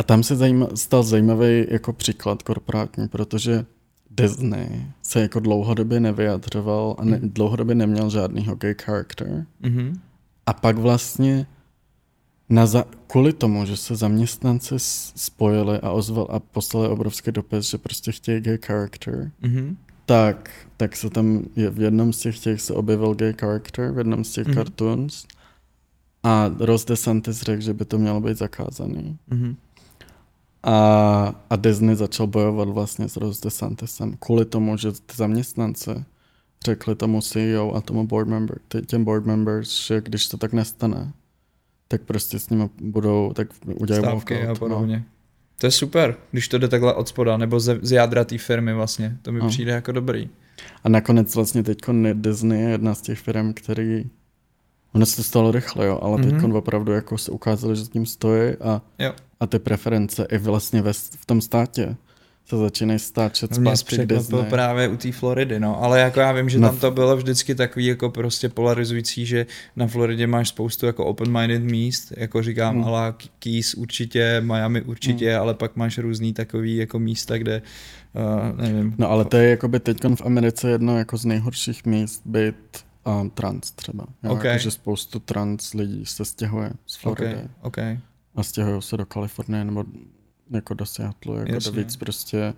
[0.00, 3.64] a tam se zajma, stal zajímavý jako příklad korporátní, protože
[4.10, 7.30] Disney se jako dlouhodobě nevyjadřoval a ne, Hmm.
[7.30, 9.46] dlouhodobě neměl žádnýho gay character.
[9.60, 10.00] Mhm.
[10.46, 11.46] A pak vlastně
[12.48, 14.74] na za, kvůli tomu, že se zaměstnanci
[15.16, 19.76] spojili a ozval a poslali obrovský dopis, že prostě chtějí gay character, Mhm.
[20.06, 23.98] tak, tak se tam je, v jednom z těch těch se objevil gay character, v
[23.98, 24.54] jednom z těch Mhm.
[24.56, 24.64] mm-hmm.
[24.64, 25.26] cartoons
[26.22, 29.18] a Ross DeSantis řekl, že by to mělo být zakázaný.
[29.30, 29.56] Mhm.
[30.62, 35.90] A, a Disney začal bojovat vlastně s Ross DeSantisem kvůli tomu, že ty zaměstnanci
[36.64, 40.52] řekli tomu CEO a tomu board member, tě- těm board members, že když to tak
[40.52, 41.12] nestane,
[41.88, 44.56] tak prostě s nimi budou, tak udělají Stávky a no.
[44.56, 45.04] podobně.
[45.58, 48.74] To je super, když to jde takhle od spoda, nebo ze, z jádra té firmy
[48.74, 49.16] vlastně.
[49.22, 49.48] To mi No.
[49.48, 50.28] přijde jako dobrý.
[50.84, 51.78] A nakonec vlastně teď
[52.12, 54.04] Disney je jedna z těch firm, který
[54.94, 56.52] Ono se to stalo rychle, jo, ale teď Mhm.
[56.52, 59.12] opravdu jako se ukázalo, že s tím stojí a, Jo.
[59.40, 61.96] A ty preference i vlastně ve, v tom státě
[62.46, 64.42] se začínají stáčet Mě zpátky Disney.
[64.44, 65.82] právě u té Floridy, no.
[65.82, 69.46] Ale jako já vím, že Na- tam to bylo vždycky takový jako prostě polarizující, že
[69.76, 72.82] na Floridě máš spoustu jako open-minded míst, jako říkám, Hmm.
[72.84, 72.88] hmm.
[72.94, 77.62] ala Keys určitě, Miami určitě, ale pak máš různý takový jako místa, kde,
[78.52, 78.94] uh, nevím.
[78.98, 82.54] No ale to je jakoby teď v Americe jedno jako z nejhorších míst být
[83.20, 84.06] um, trans třeba.
[84.22, 84.44] Jo, Ok.
[84.44, 88.00] jako, že spoustu trans lidí se stěhuje z Floridy okay, OK.
[88.34, 89.84] A stěhují se do Kalifornie nebo
[90.50, 91.70] jako do Seattle, jako Jasně.
[91.72, 92.54] do víc prostě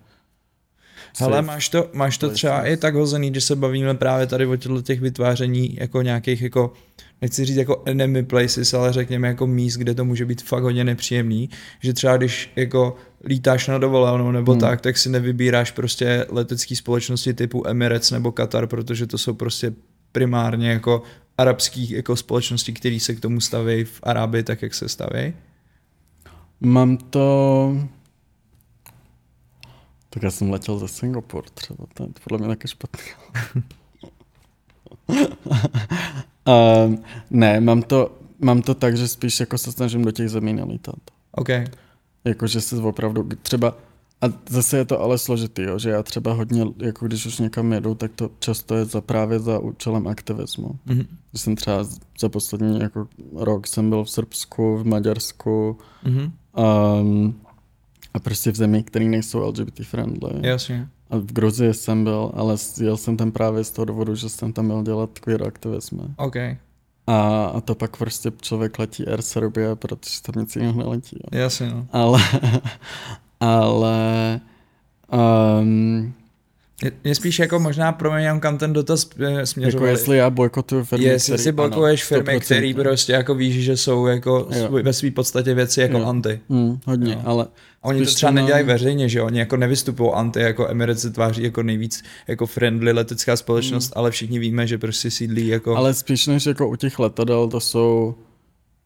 [1.13, 4.55] safe máš to, máš to třeba i tak hozený, když se bavíme právě tady o
[4.55, 6.73] těchto těch vytváření jako nějakých jako
[7.21, 10.83] nechci říct jako enemy places, ale řekněme jako míst, kde to může být fakt hodně
[10.83, 11.49] nepříjemný,
[11.79, 12.95] že třeba když jako
[13.25, 14.61] lítáš na dovolenou nebo Hmm.
[14.61, 19.73] tak, tak si nevybíráš prostě letecké společnosti typu Emirates nebo Qatar, protože to jsou prostě
[20.11, 21.03] primárně jako
[21.37, 25.33] arabských jako společnosti, které se k tomu staví v Arábii tak, jak se staví.
[26.65, 27.75] Mám to...
[30.09, 33.03] Tak já jsem letěl ze Singapur třeba, to je podle mě taky špatný.
[36.85, 40.53] um, ne, mám to, mám to tak, že spíš jako se snažím do těch zemí
[40.53, 40.95] nelítat.
[41.31, 41.49] OK.
[42.25, 43.77] Jako, že se opravdu třeba...
[44.21, 47.73] A zase je to ale složitý, jo, že já třeba hodně, jako když už někam
[47.73, 50.79] jedu, tak to často je za právě za účelem aktivismu.
[50.85, 51.07] Mhm.
[51.33, 51.83] Že jsem třeba
[52.19, 56.31] za poslední jako rok jsem byl v Srbsku, v Maďarsku, Mhm.
[56.57, 57.35] Um,
[58.13, 60.47] a prostě v zemích, které nejsou LGBT friendly.
[60.47, 60.87] Jasně.
[61.09, 64.53] A v Gruzii jsem byl, ale jel jsem tam právě z toho důvodu, že jsem
[64.53, 66.03] tam měl dělat queer aktivismy.
[66.17, 66.35] OK.
[67.07, 71.17] A, a to pak prostě člověk letí Air Serbia, protože tam nic jiného neletí.
[71.31, 71.39] Jo.
[71.39, 71.87] Jasně, no.
[71.91, 72.21] Ale,
[73.39, 74.39] ale
[75.61, 76.13] um,
[76.83, 79.87] Je, je spíš jako možná proměňám, kam ten dotaz eh, jako směřoval.
[79.89, 82.39] jestli já bojkotuju firmy, Jestli který- si ano, firmy, 100%.
[82.39, 86.05] které prostě jako víš, že jsou jako svůj, ve své podstatě věci jako Jo.
[86.05, 86.39] anti.
[86.49, 87.21] Mm, hodně, Jo.
[87.25, 87.47] ale
[87.81, 89.21] oni to třeba nedělají veřejně, že?
[89.21, 94.11] Oni jako nevystupují anti, jako Emirates se tváří jako nejvíc jako friendly letecká společnost, ale
[94.11, 95.75] všichni víme, že prostě sídlí jako...
[95.75, 98.15] Ale spíš než jako u těch letadel, to jsou,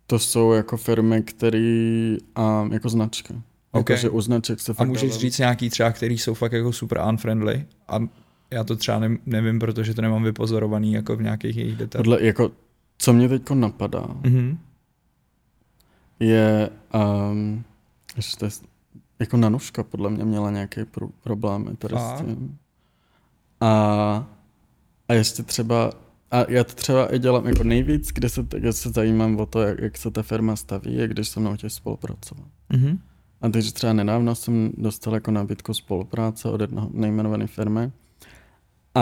[0.08, 2.16] to jsou jako firmy, které
[2.64, 3.34] um, jako značky.
[3.78, 6.74] Jako, že u značek se a můžeš dává- říct nějaký třeba, který jsou fakt jako
[6.74, 8.00] super unfriendly a
[8.52, 12.04] já to třeba ne, nevím, protože to nemám vypozorovaný jako v nějakých jejich detailech.
[12.06, 12.52] Podle, jako,
[12.98, 14.58] co mě teď napadá, Mhm.
[16.20, 16.70] je,
[17.32, 17.64] um,
[18.16, 18.52] ještě to je,
[19.20, 22.18] jako Nanuška podle mě měla nějaké pro, problémy tady Fakt?
[22.18, 22.58] s tím.
[23.62, 23.68] A,
[25.10, 25.92] a ještě třeba,
[26.32, 29.62] a já to třeba i dělám jako nejvíc, kde se, kde se zajímám o to,
[29.62, 32.48] jak, jak se ta firma staví, je když se mnou chtějí spolupracovat.
[32.70, 33.00] Mhm.
[33.42, 37.92] A takže třeba nedávno jsem dostal jako nabídku spolupráce od jednoho nejmenované firmy.
[38.96, 39.02] A,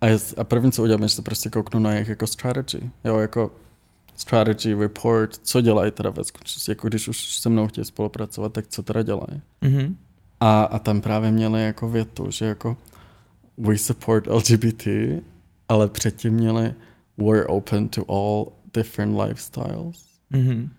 [0.00, 0.06] a,
[0.36, 2.90] a první, co udělám, je, že se prostě kouknu na jejich jako strategy.
[3.04, 3.50] Jo, jako
[4.16, 8.66] strategy report, co dělají teda ve skutečnosti, jako když už se mnou chtějí spolupracovat, tak
[8.66, 9.42] co teda dělají.
[9.60, 9.96] Mhm.
[10.40, 12.76] A, a tam právě měli jako větu, že jako
[13.58, 14.86] we support LGBT
[15.68, 16.74] ale předtím měli
[17.18, 20.04] we're open to all different lifestyles.
[20.30, 20.70] Mhm.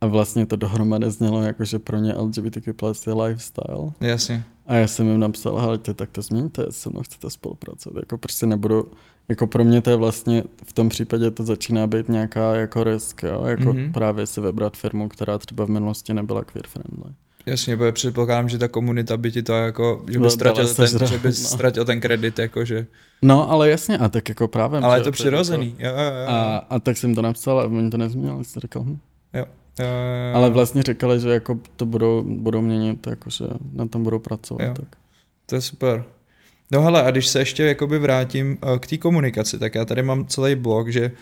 [0.00, 3.90] A vlastně to dohromady znělo jako, že pro ně LGBTQ plus je lifestyle.
[4.00, 4.44] Jasně.
[4.66, 7.96] A já jsem jim napsal, hele, tak to změňte, se mnou chcete spolupracovat.
[8.02, 8.90] Jako prostě nebudu,
[9.28, 13.22] jako pro mě to je vlastně, v tom případě to začíná být nějaká jako risk,
[13.22, 13.44] jo?
[13.44, 13.72] jako Mhm.
[13.72, 13.92] mm-hmm.
[13.92, 17.12] právě si vybrat firmu, která třeba v minulosti nebyla queer friendly.
[17.46, 20.74] Jasně, protože předpokládám, že ta komunita by ti to jako, že by Byla ztratil ten,
[20.74, 21.34] sežrat, že by no.
[21.34, 22.86] ztratil ten kredit, jako že,
[23.22, 24.80] No, ale jasně, a tak jako právě.
[24.80, 25.74] ale je to jo, přirozený.
[25.78, 26.02] Jo, jo, jo.
[26.20, 28.98] Jako, a, a, tak jsem to napsal a oni to nezměnili, jsem říkal, hm.
[29.78, 29.86] Jo.
[30.34, 34.62] Ale vlastně říkali, že jako to budou, budou měnit, jako že na tom budou pracovat.
[34.64, 34.74] Jo.
[34.74, 34.96] Tak.
[35.46, 36.04] To je super.
[36.72, 40.02] No hele, a když se ještě jakoby vrátím eh, k té komunikaci, tak já tady
[40.02, 41.12] mám celý blog, že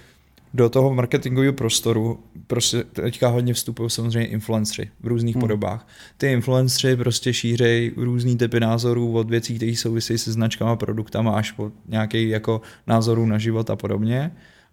[0.54, 5.40] do toho marketingového prostoru prostě teďka hodně vstupují samozřejmě influenceri v různých Hmm.
[5.40, 5.88] podobách.
[6.16, 11.52] Ty influenceri prostě šířejí různý typy názorů od věcí, které souvisejí se značkama, produktama až
[11.52, 14.32] po nějaký jako názorů na život a podobně.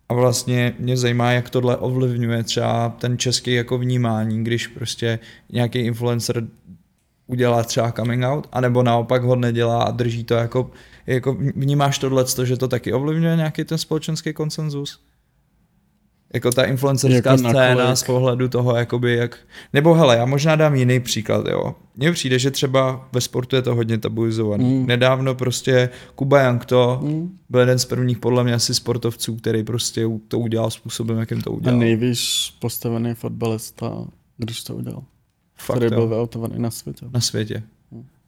[0.09, 5.19] A vlastně mě zajímá, jak tohle ovlivňuje třeba ten český jako vnímání, když prostě
[5.51, 6.47] nějaký influencer
[7.27, 10.71] udělá třeba coming out, anebo naopak ho nedělá a drží to jako,
[11.07, 14.99] jako vnímáš tohle, že to taky ovlivňuje nějaký ten společenský konsenzus?
[16.33, 17.97] Jako ta influencerská Jako scéna nakolik?
[17.97, 19.37] z pohledu toho, jakoby jak...
[19.73, 21.75] Nebo hele, já možná dám jiný příklad, jo.
[21.95, 24.65] Mně přijde, že třeba ve sportu je to hodně tabuizovaný.
[24.79, 24.85] Mm.
[24.87, 27.37] Nedávno prostě Kuba Jankto Mm.
[27.49, 31.49] byl jeden z prvních podle mě asi sportovců, který prostě to udělal způsobem, jakým to
[31.49, 31.79] A udělal.
[31.79, 34.05] nejvíš postavený fotbalista,
[34.37, 35.03] když to udělal.
[35.55, 36.07] Fakt, který byl jo.
[36.07, 37.05] vyautovaný na světě.
[37.13, 37.63] na světě.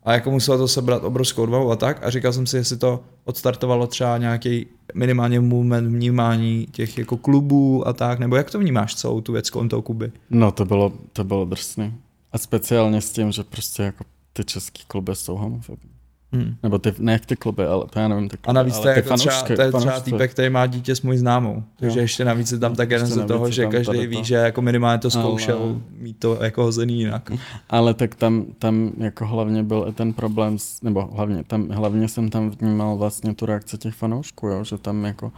[0.06, 3.03] A jako muselo to sebrat obrovskou odvahu a tak a říkal jsem si, jestli to
[3.24, 8.95] odstartovalo třeba nějaký minimálně movement vnímání těch jako klubů a tak, nebo jak to vnímáš
[8.95, 10.12] celou tu věc kolem toho Kuby?
[10.30, 11.93] No to bylo, to bylo drsný.
[12.32, 14.03] A speciálně s tím, že prostě jako
[14.34, 15.95] ty český kluby jsou homofobní.
[16.36, 16.56] Hmm.
[16.64, 18.96] Nebo ty, ne ty kluby, ale to já nevím, ty kluby, A navíc to je,
[18.96, 21.64] jako třeba, fanoušky, to je třeba týpek, který má dítě s mojí známou.
[21.76, 22.04] Takže Jo.
[22.04, 24.24] ještě navíc je tam tak jeden z toho, že každý ví, to.
[24.24, 27.32] že jako minimálně to zkoušel Ale- mít to jako hozený jinak.
[27.70, 32.08] Ale tak tam, tam jako hlavně byl i ten problém, s, nebo hlavně, tam, hlavně
[32.08, 35.32] jsem tam vnímal vlastně tu reakci těch fanoušků, jo, že tam jako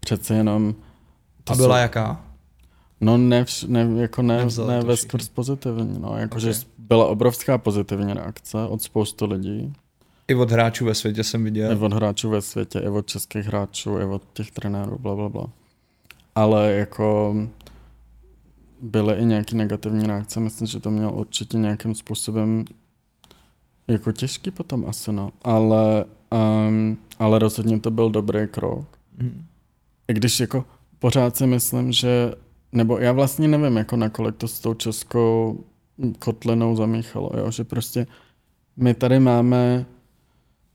[0.00, 0.74] přece jenom...
[1.44, 2.20] to A byla jsou- jaká?
[3.00, 6.56] No ne, vš, ne jako ne, ne ve skrz pozitivní, no, jakože Ok.
[6.78, 9.72] byla obrovská pozitivní reakce od spoustu lidí,
[10.28, 11.72] I od hráčů ve světě jsem viděl.
[11.72, 15.28] i od hráčů ve světě, i od českých hráčů, i od těch trenérů, bla, bla,
[15.28, 15.46] bla.
[16.34, 17.36] Ale jako
[18.80, 22.64] byly i nějaké negativní reakce, myslím, že to měl určitě nějakým způsobem
[23.88, 25.30] jako těžký potom asi, no.
[25.42, 26.04] Ale,
[26.68, 28.98] um, ale rozhodně to byl dobrý krok.
[29.18, 29.44] Mhm.
[30.08, 30.64] I když jako
[30.98, 32.34] pořád si myslím, že,
[32.72, 35.64] nebo já vlastně nevím, jako nakolik to s tou českou
[36.18, 37.50] kotlinou zamíchalo, jo?
[37.50, 38.06] že prostě
[38.76, 39.86] my tady máme,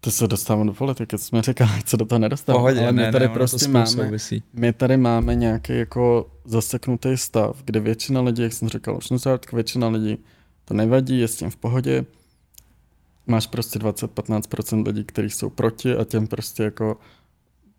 [0.02, 3.02] to se dostávám do politiky, co jsme říkali, se do toho nedostávám, Pohodě, ale my
[3.02, 4.44] ne, tady ne, prostě máme, souvisí.
[4.54, 9.10] my tady máme nějaký jako zaseknutý stav, kde většina lidí, jak jsem říkal, už
[9.54, 10.18] většina lidí
[10.66, 12.06] to nevadí, je s tím v pohodě,
[13.28, 16.98] máš prostě 20-15% lidí, kteří jsou proti a těm prostě jako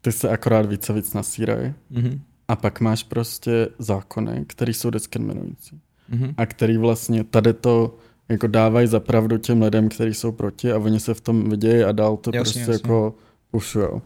[0.00, 1.74] ty se akorát víc a víc nasírají.
[1.90, 2.20] Mhm.
[2.48, 5.80] A pak máš prostě zákony, které jsou diskriminující.
[6.08, 6.34] Mhm.
[6.36, 7.96] A který vlastně tady to
[8.33, 11.83] jako dávají za pravdu těm lidem, kteří jsou proti a oni se v tom vidějí
[11.85, 12.72] a dál to Jasně, prostě jasně.
[12.72, 13.14] jako
[13.51, 14.03] pušujou.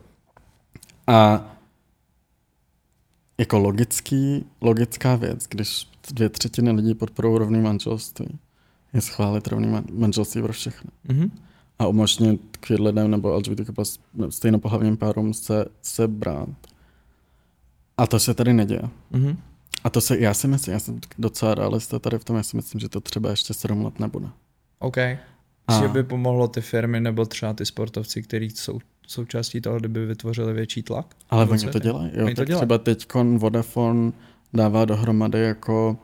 [1.07, 1.51] A
[3.39, 8.39] jako logický, logická věc, když dvě třetiny lidí podporují rovný manželství,
[8.93, 10.91] je schválit rovný man- manželství pro všechny.
[11.09, 11.31] Mhm.
[11.79, 16.49] A umožnit queer lidem nebo LGBTQ plus stejnopohlavním párům se, se brát.
[17.99, 18.83] A to se tady neděje.
[19.11, 19.37] Mhm.
[19.87, 22.57] A to se, já si myslím, já jsem docela realista tady v tom, já si
[22.57, 24.26] myslím, že to třeba ještě 7 let nebude.
[24.78, 24.99] OK.
[24.99, 30.07] A- Že by pomohlo ty firmy nebo třeba ty sportovci, kteří jsou součástí toho, kdyby
[30.07, 31.07] vytvořili větší tlak?
[31.30, 32.11] Ale oni to dělají.
[32.14, 32.61] Jo, Oni to tak dělají.
[32.61, 33.07] třeba teď
[33.37, 34.12] Vodafone
[34.55, 35.97] dává dohromady jako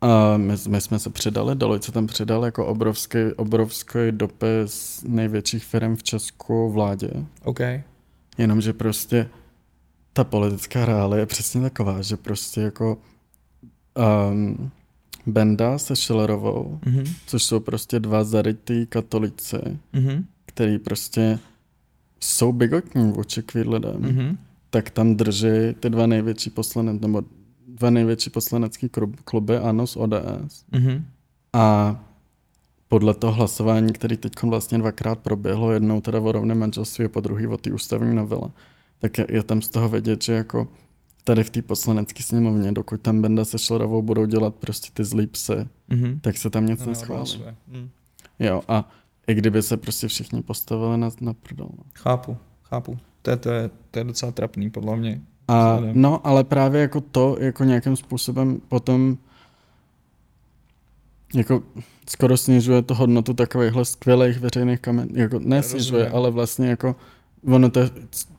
[0.00, 5.64] a my, my, jsme se přidali, Deloitte se tam přidal jako obrovský, obrovský dopis největších
[5.64, 7.10] firm v Česku vládě.
[7.44, 7.60] OK.
[8.38, 9.28] Jenomže prostě
[10.16, 12.98] ta politická reálie je přesně taková, že prostě jako
[14.30, 14.70] um,
[15.26, 17.04] Benda se Schillerovou, Mhm.
[17.26, 20.24] což jsou prostě dva zarytý katolici, Mhm.
[20.46, 21.38] který prostě
[22.20, 24.38] jsou bigotní vůči queer lidem, Mhm.
[24.70, 25.48] tak tam drží
[25.80, 27.22] ty dva největší poslanec, nebo
[27.68, 30.64] dva největší poslanecký klub- kluby, ANO z ODS.
[30.72, 31.04] Mhm.
[31.52, 31.96] A
[32.88, 37.20] podle toho hlasování, který teď vlastně dvakrát proběhlo, jednou teda o rovném manželství a po
[37.20, 38.48] druhý o té ústavní novele,
[38.98, 40.68] tak je, je tam z toho vidět, že jako
[41.24, 45.26] tady v té poslanecké sněmovně, dokud tam Benda se Šlerovou budou dělat prostě ty zlý
[45.26, 45.52] psy,
[45.88, 46.20] Mhm.
[46.20, 47.42] tak se tam nic No, neschválí.
[47.68, 47.88] Mhm.
[48.38, 48.88] Jo, a
[49.26, 51.68] i kdyby se prostě všichni postavili na, na prdel.
[51.78, 51.84] No.
[51.94, 52.98] Chápu, chápu.
[53.22, 55.20] To je, to je, to je docela trapný, podle mě.
[55.48, 59.18] A, no, ale právě jako to, jako nějakým způsobem potom
[61.34, 61.62] jako
[62.10, 65.08] skoro snižuje to hodnotu takovýchhle skvělých veřejných kamen.
[65.12, 66.16] Jako nesnižuje, Rozumím.
[66.16, 66.96] ale vlastně jako
[67.46, 67.80] ono to,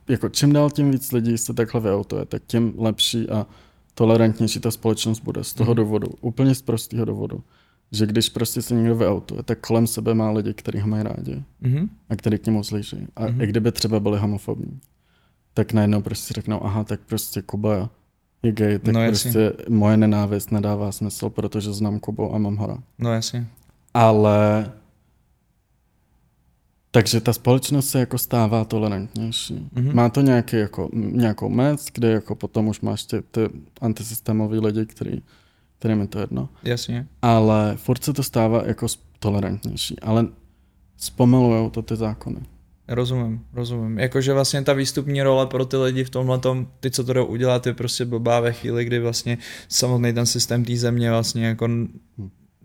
[0.08, 3.47] jako čím dál tím víc lidí se takhle vyautuje, tak tím lepší a
[3.93, 5.76] tolerantnější ta společnost bude z toho mm.
[5.76, 7.43] důvodu, úplně z prostého důvodu,
[7.91, 11.43] že když prostě se někdo vyautuje, tak kolem sebe má lidi, kteří ho mají rádi
[11.62, 11.89] mm.
[12.10, 13.08] a kteří k němu zlíží.
[13.16, 13.41] A mm.
[13.41, 14.80] i kdyby třeba byli homofobní,
[15.53, 17.89] tak najednou prostě řeknou, aha, tak prostě Kuba
[18.43, 22.78] je gay, tak no, prostě moje nenávist nedává smysl, protože znám Kubu a mám hora.
[22.99, 23.47] No jasně.
[23.93, 24.72] Ale
[26.97, 29.69] takže ta společnost se jako stává tolerantnější.
[29.73, 29.93] Mm-hmm.
[29.93, 33.41] Má to nějaký jako, nějakou mez, kde jako potom už máš ty, ty
[33.81, 35.21] antisystémový lidi, který,
[35.79, 36.49] kterým je to jedno.
[36.63, 37.07] Jasně.
[37.21, 38.87] Ale furt se to stává jako
[39.19, 39.99] tolerantnější.
[39.99, 40.27] Ale
[40.97, 42.39] zpomalujou to ty zákony.
[42.87, 43.99] Rozumím, rozumím.
[43.99, 47.25] Jakože vlastně ta výstupní role pro ty lidi v tomhle tom, ty, co to jdou
[47.25, 49.37] udělat, je prostě blbá ve chvíli, kdy vlastně
[49.69, 51.99] samotný ten systém té země vlastně jako hm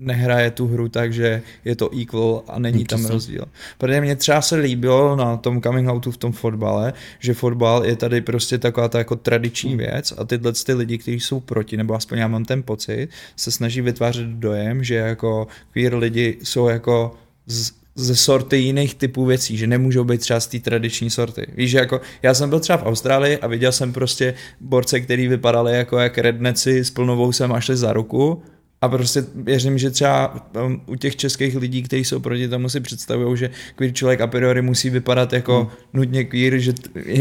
[0.05, 3.45] nehraje tu hru tak, že je to equal a není tam rozdíl.
[3.79, 7.97] Protože mě třeba se líbilo na tom coming outu v tom fotbale, že fotbal je
[7.97, 11.95] tady prostě taková ta jako tradiční věc a tyhle ty lidi, kteří jsou proti, nebo
[11.95, 17.15] aspoň já mám ten pocit, se snaží vytvářet dojem, že jako queer lidi jsou jako
[17.47, 21.47] z, ze sorty jiných typů věcí, že nemůžou být třeba z té tradiční sorty.
[21.57, 25.29] Víš, že jako já jsem byl třeba v Austrálii a viděl jsem prostě borce, který
[25.29, 28.43] vypadali jako jak redneci s plnovou sem a šli za ruku
[28.83, 30.35] a prostě věřím, že třeba
[30.67, 34.27] um, u těch českých lidí, kteří jsou proti tomu, si představují, že queer člověk a
[34.27, 35.71] priori musí vypadat jako hmm.
[35.93, 36.73] nutně queer, že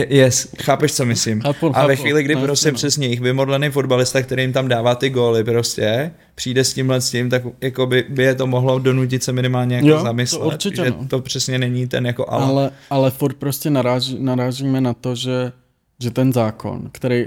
[0.10, 1.42] yes, chápeš, co myslím.
[1.42, 2.76] Chápu, a ve chvíli, kdy prostě no.
[2.76, 7.12] přesně jich vymodlený fotbalista, který jim tam dává ty góly prostě, přijde s tímhle s
[7.12, 10.42] tím, tak jako by, by je to mohlo donutit se minimálně jako jo, zamyslet.
[10.42, 11.08] To určitě, že no.
[11.08, 12.46] to přesně není ten jako ale.
[12.46, 15.52] Ale, ale furt prostě naráží, narážíme na to, že,
[16.00, 17.26] že ten zákon, který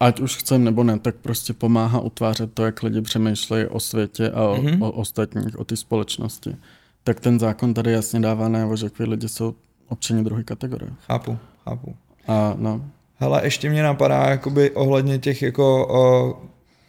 [0.00, 4.30] ať už chcem nebo ne, tak prostě pomáhá utvářet to, jak lidi přemýšlejí o světě
[4.30, 4.84] a o, mm-hmm.
[4.84, 6.56] o ostatních, o té společnosti.
[7.04, 9.54] Tak ten zákon tady jasně dává najevo, že lidi jsou
[9.88, 10.90] občany druhé kategorie.
[11.06, 11.94] Chápu, chápu.
[12.28, 12.84] A no.
[13.18, 16.36] Hele, ještě mě napadá jakoby ohledně těch jako, o,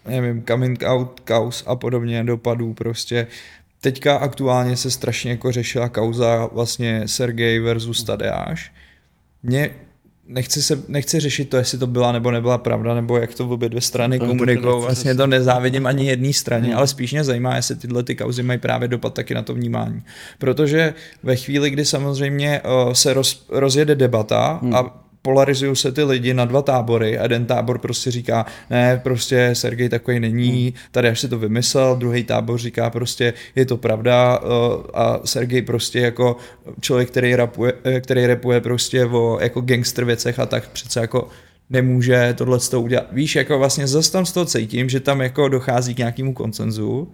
[0.09, 3.27] nevím, coming out kaus a podobně dopadů prostě.
[3.81, 8.73] Teďka aktuálně se strašně jako řešila kauza vlastně Sergej versus Tadeáš.
[9.43, 9.75] Mě
[10.27, 13.69] nechci, se, nechci řešit to, jestli to byla nebo nebyla pravda, nebo jak to obě
[13.69, 14.81] dvě strany komunikují.
[14.81, 16.77] Vlastně to nezávidím ani jedné straně, hmm.
[16.77, 20.01] ale spíš mě zajímá, jestli tyhle ty kauzy mají právě dopad taky na to vnímání.
[20.37, 24.75] Protože ve chvíli, kdy samozřejmě uh, se roz, rozjede debata hmm.
[24.75, 29.49] a polarizují se ty lidi na dva tábory a jeden tábor prostě říká, ne, prostě
[29.53, 34.39] Sergej takový není, tady až si to vymyslel, druhý tábor říká prostě, je to pravda
[34.39, 34.47] eh,
[34.93, 36.37] a Sergej prostě jako
[36.81, 41.27] člověk, který rapuje, eh, který rapuje prostě o jako gangster věcech a tak přece jako
[41.69, 43.07] nemůže tohle to udělat.
[43.11, 47.11] Víš, jako vlastně zase tam z toho cítím, že tam jako dochází k nějakému koncenzu,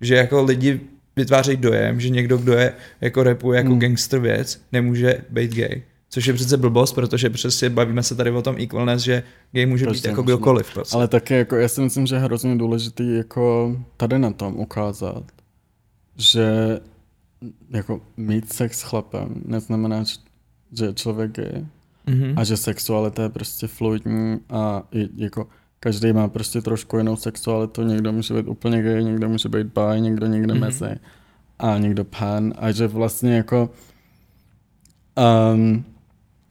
[0.00, 0.80] že jako lidi
[1.16, 3.78] vytvářejí dojem, že někdo, kdo je jako rapuje jako hmm.
[3.78, 5.95] gangster věc, nemůže být gay.
[6.16, 9.84] Což je přece blbost, protože přesně bavíme se tady o tom equalness, že gay může
[9.84, 10.74] prostě, být jako kdokoliv.
[10.74, 10.96] Prostě.
[10.96, 15.22] Ale také jako, já si myslím, že je hrozně důležitý jako tady na tom ukázat,
[16.16, 16.78] že
[17.70, 20.04] jako mít sex s chlapem neznamená,
[20.72, 21.66] že je člověk gay
[22.06, 22.34] mm-hmm.
[22.36, 24.82] a že sexualita je prostě fluidní a
[25.16, 25.46] jako
[25.80, 30.00] každý má prostě trošku jinou sexualitu, někdo může být úplně gay, někdo může být bi,
[30.00, 30.60] někdo někde mm-hmm.
[30.60, 30.98] mezi
[31.58, 33.70] a někdo pan a že vlastně jako
[35.54, 35.84] um,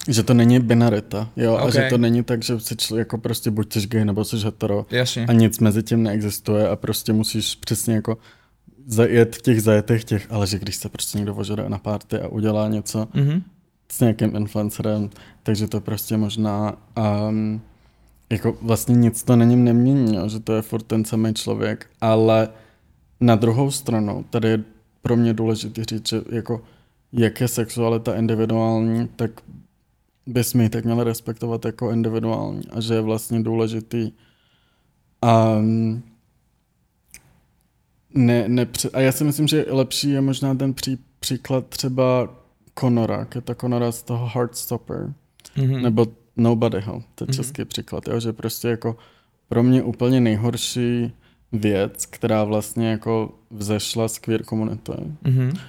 [0.07, 1.67] že to není binarita, jo, okay.
[1.67, 4.37] a že to není tak, že jsi čl- jako prostě buď jsi gay nebo jsi
[4.37, 5.25] hetero Jasně.
[5.25, 8.17] a nic mezi tím neexistuje a prostě musíš přesně jako
[8.87, 12.27] zajet v těch zajetech těch, ale že když se prostě někdo ožere na párty a
[12.27, 13.41] udělá něco mm-hmm.
[13.91, 15.09] s nějakým influencerem,
[15.43, 16.77] takže to prostě možná
[17.29, 17.61] um,
[18.29, 21.87] jako vlastně nic to na něm nemění, jo, že to je furt ten samý člověk,
[22.01, 22.49] ale
[23.19, 24.63] na druhou stranu, tady je
[25.01, 26.61] pro mě důležité říct, že jako
[27.13, 29.31] jak je sexualita individuální, tak
[30.25, 34.11] bychom ji tak měli respektovat jako individuální a že je vlastně důležitý
[35.23, 36.03] um,
[38.13, 42.35] ne, ne, a já si myslím, že lepší je možná ten pří, příklad třeba
[42.79, 45.13] Conora, je to Conora z toho Heartstopper,
[45.57, 45.81] mm-hmm.
[45.81, 46.07] nebo
[46.37, 47.35] Nobodyho, to je mm-hmm.
[47.35, 48.97] český příklad, jo, že prostě jako
[49.47, 51.13] pro mě úplně nejhorší
[51.51, 54.91] věc, která vlastně jako vzešla z queer komunity,
[55.23, 55.59] mm-hmm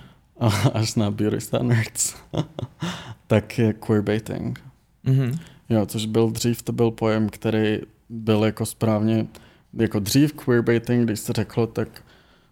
[0.75, 2.15] až na beauty standards,
[3.27, 4.61] tak je queerbaiting.
[5.07, 5.39] Mm-hmm.
[5.69, 7.79] Jo, což byl dřív, to byl pojem, který
[8.09, 9.27] byl jako správně,
[9.75, 11.89] jako dřív queerbaiting, když se řeklo, tak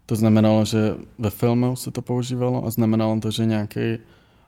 [0.05, 3.97] to znamenalo, že ve filmu se to používalo a znamenalo to, že nějaký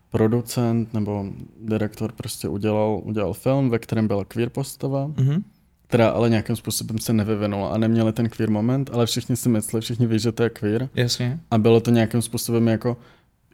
[0.10, 1.26] producent nebo
[1.62, 5.44] direktor prostě udělal, udělal film, ve kterém byla queer postava, Mhm.
[5.88, 9.82] která ale nějakým způsobem se nevyvinula a neměla ten queer moment, ale všichni si mysleli,
[9.82, 11.40] všichni ví, že to je queer Jasně.
[11.52, 12.98] a bylo to nějakým způsobem jako,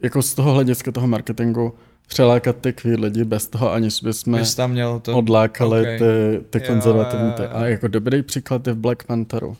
[0.04, 1.74] jako z toho hlediska toho marketingu
[2.08, 5.16] přelákat ty queer lidi bez toho, aniž bychom tam měl to...
[5.16, 5.98] odlákali ok.
[5.98, 7.42] ty, ty konzervativní ty.
[7.42, 9.56] A jako dobrý příklad je v Black Pantheru,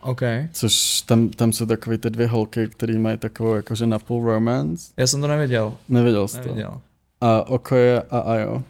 [0.00, 0.20] OK.
[0.52, 4.92] což tam, tam jsou takové ty dvě holky, které mají takovou jakože napůl romance.
[4.96, 5.74] Já jsem to nevěděl.
[5.88, 6.48] Neviděl jsi to?
[6.48, 6.80] Nevěděl.
[7.20, 8.62] A Okoye a Ayo.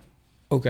[0.48, 0.66] OK.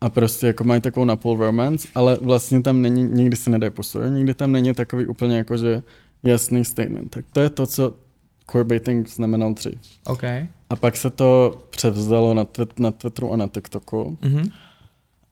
[0.00, 4.12] A prostě jako mají takovou napůl romance, ale vlastně tam není, nikdy se nedají posudit,
[4.12, 5.82] nikdy tam není takový úplně jakože
[6.22, 7.10] jasný statement.
[7.10, 7.94] Tak to je to, co
[8.52, 9.74] queerbaiting znamenal dřív.
[10.06, 10.22] OK.
[10.70, 14.18] A pak se to převzalo na, twit, na Twitteru a na TikToku.
[14.22, 14.48] Mhm.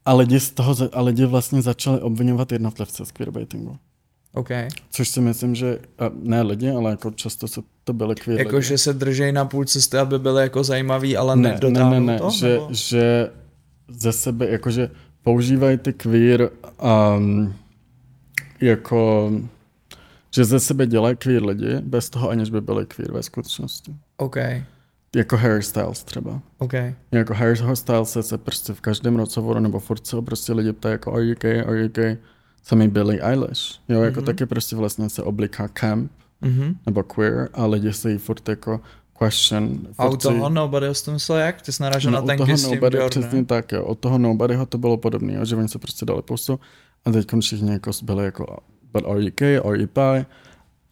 [0.06, 3.76] A lidi, z toho, za- a lidi vlastně začali obvinovat jednotlivce z queerbaitingu.
[4.34, 4.48] OK.
[4.90, 8.56] Což si myslím, že a ne lidi, ale jako často se to byly queer Jako,
[8.56, 8.68] lidi.
[8.68, 12.18] že se držej na půl cesty, aby byly jako zajímavý, ale ne, ne, ne, ne,
[12.18, 12.30] to?
[12.30, 12.68] že, nebo?
[12.70, 13.30] že
[13.88, 14.90] ze sebe, jakože
[15.22, 16.50] používají ty queer
[17.16, 17.54] um,
[18.60, 19.30] jako,
[20.34, 23.94] že ze sebe dělají queer lidi, bez toho aniž by byli queer ve skutečnosti.
[24.16, 24.36] OK.
[25.16, 26.40] Jako Harry Styles třeba.
[26.58, 26.72] OK.
[27.12, 30.92] Jako Harry Styles se, se prostě v každém rozhovoru nebo furt se prostě lidi ptají
[30.92, 32.16] jako are you gay, are you gay?
[32.62, 33.80] Samý Billie Eilish.
[33.88, 34.26] Jo, jako Mhm.
[34.26, 36.74] taky prostě vlastně se obliká camp Mhm.
[36.86, 38.80] nebo queer a lidi se jí furt jako
[39.24, 39.78] question.
[39.98, 41.62] A u furt si toho Nobody to myslel jak?
[41.62, 43.10] Ty jsi narážel No, na ten toho s Nobody, Jordanem.
[43.28, 43.84] přesně tak, jo.
[43.84, 46.60] Od toho Nobodyho to bylo podobné, že oni se prostě dali pusu
[47.04, 48.58] a teď všichni jako byli jako
[48.94, 50.26] but are you gay, are you bi?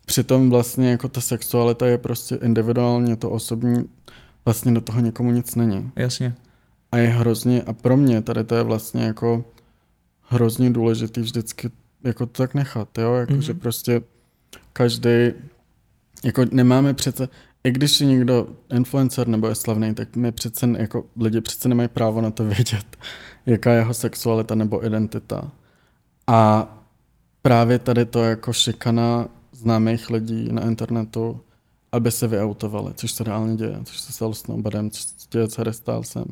[0.07, 3.85] Přitom vlastně jako ta sexualita je prostě individuálně to osobní,
[4.45, 5.91] vlastně do toho někomu nic není.
[5.97, 6.35] Jasně.
[6.93, 9.45] A je hrozně, a pro mě tady to je vlastně jako
[10.29, 11.71] hrozně důležitý vždycky
[12.05, 13.43] jako to tak nechat, jo, jako Mhm.
[13.43, 14.03] že prostě
[14.73, 15.11] každý,
[16.25, 17.29] jako nemáme přece,
[17.65, 21.89] i když je někdo influencer nebo je slavný, tak my přece, jako lidi přece nemají
[21.89, 22.97] právo na to vědět,
[23.47, 25.51] jaká je jeho sexualita nebo identita.
[26.27, 26.69] A
[27.43, 31.41] právě tady to jako šikana známých lidí na internetu,
[31.93, 35.51] aby se vyautovali, což se reálně děje, což se stalo s Nobodem, což se děje
[35.51, 36.25] s Harry Stylesem,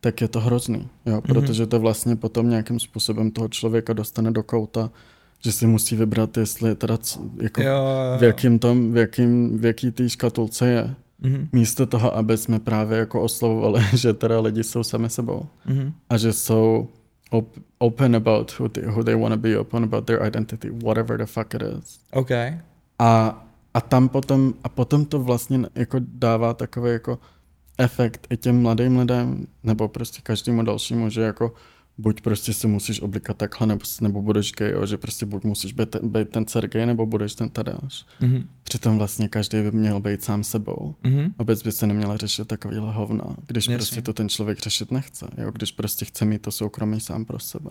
[0.00, 4.42] tak je to hrozný, jo, protože to vlastně potom nějakým způsobem toho člověka dostane do
[4.42, 4.90] kouta,
[5.44, 9.58] že si musí vybrat, jestli teda c- jako Jo, jo, v jakým tom, v, jakým,
[9.58, 10.94] v jaký té škatulce je.
[11.22, 11.48] Mhm.
[11.52, 15.92] Místo toho, aby jsme právě jako oslovovali, že teda lidi jsou sami sebou Mhm.
[16.10, 16.88] a že jsou
[17.30, 21.18] op- open about who they, who they want to be, open about their identity, whatever
[21.18, 22.00] the fuck it is.
[22.12, 22.30] OK.
[22.98, 27.18] A, a tam potom, a potom to vlastně jako dává takový jako
[27.78, 31.54] efekt i těm mladým lidem, nebo prostě každému dalšímu, že jako
[31.98, 35.72] buď prostě se musíš oblikat takhle, nebo, nebo budeš gay, jo, že prostě buď musíš
[35.72, 38.06] být, ten- být ten Sergej, nebo budeš ten Tadáš.
[38.20, 38.48] Mhm.
[38.62, 40.94] Přitom vlastně každý by měl být sám sebou.
[41.02, 41.34] Mhm.
[41.38, 43.76] Vůbec by se neměla řešit takovýhle hovna, když Jasně.
[43.76, 45.50] prostě to ten člověk řešit nechce, jo?
[45.50, 47.70] když prostě chce mít to soukromí sám pro sebe.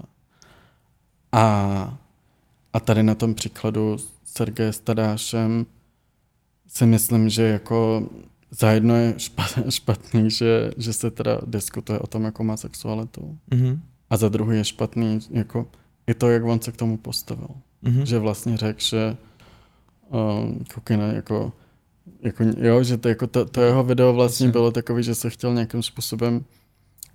[1.31, 1.97] A,
[2.73, 5.65] a tady na tom příkladu Sergeje s Tadášem
[6.67, 8.09] si myslím, že jako
[8.51, 13.37] za jedno je špa- špatný, že, že se teda diskutuje o tom, jako má sexualitu.
[13.51, 13.81] Mhm.
[14.09, 15.67] A za druhý je špatný, jako
[16.07, 17.47] i to, jak on se k tomu postavil
[17.81, 18.05] Mhm.
[18.05, 19.17] že vlastně řekl, že
[20.09, 21.53] um, Kukina jako,
[22.21, 24.51] jako, jo, že to, jako to, to jeho video vlastně Jasně.
[24.51, 26.45] bylo takový, že se chtěl nějakým způsobem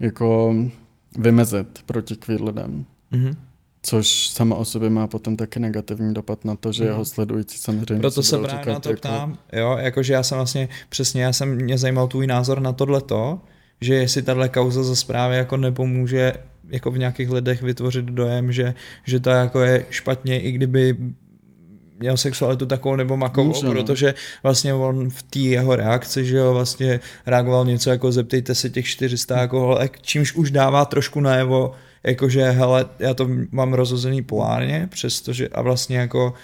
[0.00, 0.54] jako
[1.18, 2.84] vymezit proti queer lidem.
[3.10, 3.36] Mhm.
[3.82, 6.92] Což sama o sobě má potom taky negativní dopad na to, že Mhm.
[6.92, 10.68] jeho sledující samozřejmě Proto se právě na to jako, ptám, jo, jakože já jsem vlastně,
[10.88, 13.40] přesně, já jsem, mě zajímal tvůj názor na tohleto,
[13.80, 16.32] že jestli tahle kauza za zprávy jako nepomůže
[16.68, 20.96] jako v nějakých lidech vytvořit dojem, že, že to jako je špatně, i kdyby
[21.98, 23.72] měl sexualitu takovou nebo makovou, Může, no.
[23.72, 28.70] protože vlastně on v té jeho reakci, že jo, vlastně reagoval něco jako zeptejte se
[28.70, 34.22] těch 400 jako holek, čímž už dává trošku najevo, jakože hele, já to mám rozhozený
[34.22, 36.34] polárně, přestože a vlastně jako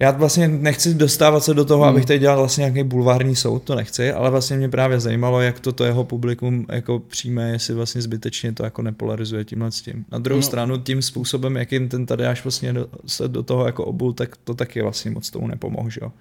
[0.00, 1.90] já vlastně nechci dostávat se do toho, Hmm.
[1.90, 5.60] abych teď dělal vlastně nějaký bulvární soud, to nechci, ale vlastně mě právě zajímalo, jak
[5.60, 10.04] to, to jeho publikum jako přijme, jestli vlastně zbytečně to jako nepolarizuje tímhle s tím.
[10.12, 10.42] Na druhou No.
[10.42, 14.36] stranu tím způsobem, jakým ten tady až vlastně do, se do toho jako obul, tak
[14.36, 16.12] to taky vlastně moc tomu nepomohl, že jo.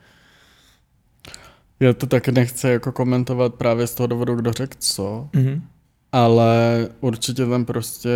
[1.79, 5.61] Já to taky nechci jako komentovat právě z toho důvodu, kdo řekl co, Mhm.
[6.11, 8.09] ale určitě tam prostě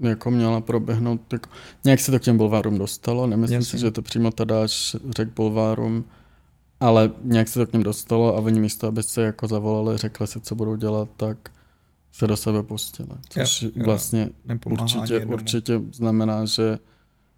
[0.00, 1.50] jako měla proběhnout, jako,
[1.84, 3.78] nějak se to k těm bulvárům dostalo, nemyslím Jasně.
[3.78, 6.04] si, že to přímo Tadáš řekl bulvárům,
[6.80, 10.26] ale nějak se to k ním dostalo a oni místo, aby se jako zavolali, řekli
[10.26, 11.50] si, co budou dělat, tak
[12.12, 13.08] se do sebe pustili.
[13.28, 13.84] Což Jo, jo.
[13.84, 14.30] vlastně
[14.66, 15.32] určitě, jednomu.
[15.34, 16.78] určitě znamená, že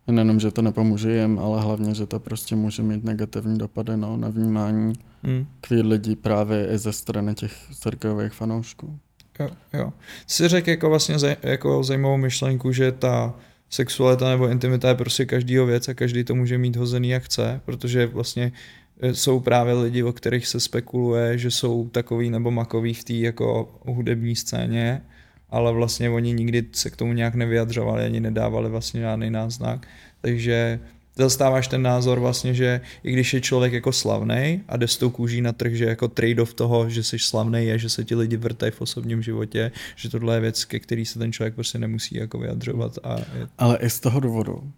[0.07, 4.17] nejenom, že to nepomůže jim, ale hlavně, že to prostě může mít negativní dopady no,
[4.17, 4.93] na vnímání
[5.23, 5.47] hmm.
[5.61, 8.99] queer lidí právě i ze strany těch Sergejových fanoušků.
[9.41, 9.93] Jo, jo.
[10.27, 13.35] Jsi řekl jako vlastně zaj, jako zajímavou myšlenku, že ta
[13.71, 17.61] sexualita nebo intimita je prostě každýho věc a každý to může mít hozený jak chce,
[17.65, 18.53] protože vlastně
[19.01, 23.13] e, jsou právě lidi, o kterých se spekuluje, že jsou takový nebo makový v té
[23.13, 25.03] jako hudební scéně,
[25.51, 29.87] ale vlastně oni nikdy se k tomu nějak nevyjadřovali, ani nedávali vlastně žádný náznak.
[30.21, 30.81] Takže
[31.17, 35.11] zastáváš ten názor vlastně, že i když je člověk jako slavný a jde s tou
[35.11, 38.37] kůží na trh, že jako trade-off toho, že jsi slavný je, že se ti lidi
[38.37, 42.17] vrtají v osobním životě, že tohle je věc, ke který se ten člověk prostě nemusí
[42.17, 42.99] jako vyjadřovat.
[43.03, 43.49] A je...
[43.59, 44.73] Ale i z toho důvodu,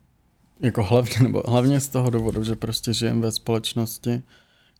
[0.60, 4.22] jako hlavně, nebo hlavně z toho důvodu, že prostě žijeme ve společnosti,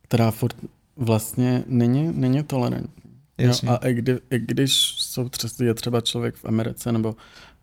[0.01, 0.55] která furt
[0.97, 3.11] vlastně není, není tolerantní.
[3.37, 3.69] Jasně.
[3.69, 7.15] Jo, a i, kdy, i když jsou třeba, je třeba člověk v Americe nebo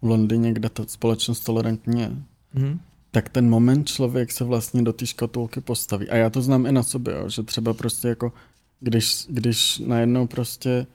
[0.02, 2.10] v Londýně, kde ta společnost tolerantní je,
[2.54, 2.78] mm-hmm
[3.12, 6.08] tak ten moment člověk se vlastně do té škatulky postaví.
[6.08, 8.32] A já to znám i na sobě, jo, že třeba prostě jako,
[8.80, 10.86] když, když najednou prostě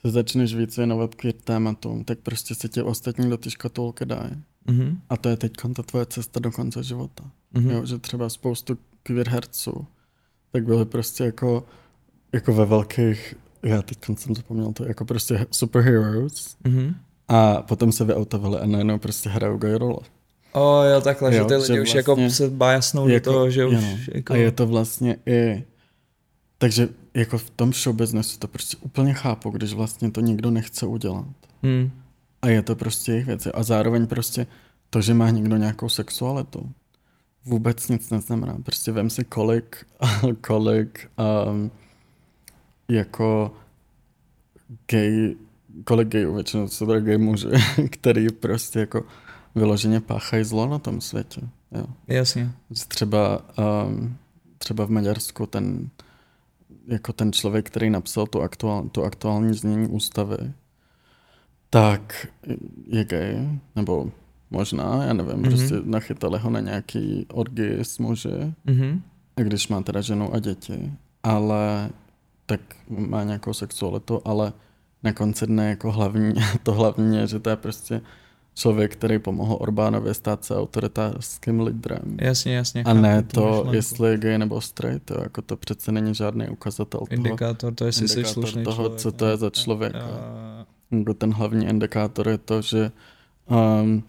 [0.00, 4.30] se začneš víc věnovat queer tématům, tak prostě se tě ostatní do té škatulky dají.
[4.66, 4.98] Mm-hmm.
[5.08, 7.24] A to je teď ta tvoje cesta do konce života.
[7.54, 7.70] Mm-hmm.
[7.70, 9.86] Jo, že třeba spoustu queer herců,
[10.52, 11.66] tak byly prostě jako,
[12.32, 16.56] jako ve velkých, já teď jsem zapomněl to, jako prostě superheroes.
[16.64, 16.94] Mm-hmm.
[17.28, 20.00] A potom se vyautovali a najednou prostě hrajou gay role.
[20.52, 23.30] O jo, takhle, jo, že ty lidi že už jako vlastně, jako se bájasnou jako,
[23.30, 24.32] do toho, že jo, už jako...
[24.32, 25.64] A je to vlastně i...
[26.58, 30.86] Takže jako v tom show businessu to prostě úplně chápu, když vlastně to nikdo nechce
[30.86, 31.26] udělat.
[31.62, 31.90] Hmm.
[32.42, 33.48] A je to prostě jejich věc.
[33.54, 34.46] A zároveň prostě
[34.90, 36.72] to, že má někdo nějakou sexualitu,
[37.44, 38.58] vůbec nic neznamená.
[38.64, 39.86] Prostě vem si kolik,
[40.40, 41.10] kolik
[41.50, 41.70] um,
[42.88, 43.54] jako
[44.90, 45.36] gay,
[45.84, 47.48] kolik gayů, většinou jsou to gay muži,
[47.90, 49.04] který prostě jako
[49.58, 51.40] vyloženě páchají zlo na tom světě.
[51.72, 51.86] Jo.
[52.08, 52.52] Jasně.
[52.88, 53.42] Třeba,
[53.86, 54.16] um,
[54.58, 55.90] třeba v Maďarsku ten,
[56.86, 60.52] jako ten člověk, který napsal tu, aktuál, tu aktuální znění ústavy,
[61.70, 62.26] tak
[62.86, 64.10] je gay, nebo
[64.50, 65.48] možná, já nevím, mm-hmm.
[65.48, 69.00] prostě nachytali ho na nějaký orgy s muži, mm-hmm.
[69.36, 70.92] a když má teda ženu a děti,
[71.22, 71.90] ale
[72.46, 74.52] tak má nějakou sexualitu, ale
[75.02, 78.00] na konci dne jako hlavní, to hlavní je, že to je prostě
[78.58, 82.16] člověk, který pomohl Orbánově stát se autoritářským lídrem.
[82.20, 82.82] Jasně, jasně.
[82.82, 83.74] A ne to, myšlenku.
[83.74, 87.06] jestli je gay nebo straight, to, jako to přece není žádný ukazatel toho.
[87.10, 89.98] Indikátor, to jestli jsi slušný toho, člověk, co to je za člověka.
[89.98, 90.66] A...
[91.18, 92.92] Ten hlavní indikátor je to, že
[93.80, 94.02] um,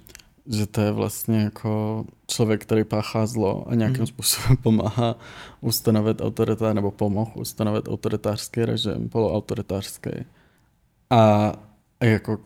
[0.52, 4.08] že to je vlastně jako člověk, který páchá zlo a nějakým hmm.
[4.08, 5.16] způsobem pomáhá
[5.62, 10.10] ustanovit autoritár, nebo pomohl ustanovit autoritářský režim, poloautoritářský.
[11.10, 11.54] A,
[12.00, 12.38] a jako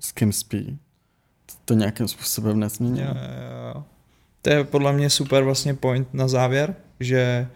[0.00, 0.78] s kým spí
[1.64, 3.02] to nějakým způsobem nezmění.
[4.42, 7.48] To je podle mě super vlastně point na závěr, že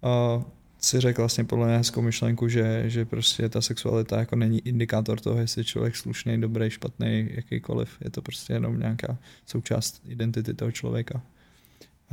[0.00, 0.42] uh,
[0.78, 5.20] si řekl vlastně podle mě hezkou myšlenku, že, že prostě ta sexualita jako není indikátor
[5.20, 7.98] toho, jestli je člověk slušný, dobrý, špatný, jakýkoliv.
[8.04, 11.22] Je to prostě jenom nějaká součást identity toho člověka.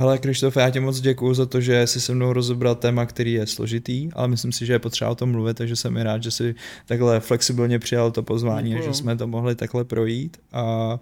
[0.00, 3.32] Hele, Krištof, já ti moc děkuju za to, že jsi se mnou rozebral téma, který
[3.32, 6.22] je složitý, ale myslím si, že je potřeba o tom mluvit, takže jsem i rád,
[6.22, 6.54] že jsi
[6.86, 8.88] takhle flexibilně přijal to pozvání děkuju.
[8.88, 10.36] a že jsme to mohli takhle projít.
[10.52, 10.98] A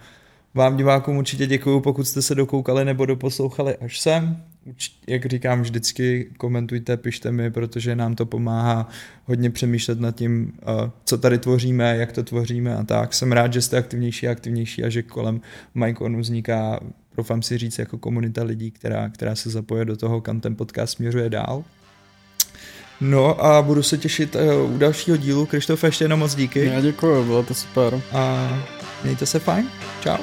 [0.55, 4.42] vám divákům určitě děkuju, pokud jste se dokoukali nebo doposlouchali až sem.
[5.07, 8.88] Jak říkám vždycky, komentujte, pište mi, protože nám to pomáhá
[9.24, 10.53] hodně přemýšlet nad tím,
[11.05, 13.14] co tady tvoříme, jak to tvoříme a tak.
[13.14, 15.40] Jsem rád, že jste aktivnější a aktivnější a že kolem
[15.74, 16.80] Myconu vzniká
[17.16, 20.92] doufám si říct, jako komunita lidí, která, která se zapoje do toho, kam ten podcast
[20.92, 21.64] směřuje dál.
[23.00, 25.46] No a budu se těšit uh, u dalšího dílu.
[25.46, 26.64] Krištof, ještě jenom moc díky.
[26.64, 28.00] Já děkuji, bylo to super.
[28.12, 28.48] A
[29.04, 29.68] mějte se fajn.
[30.00, 30.18] Čau.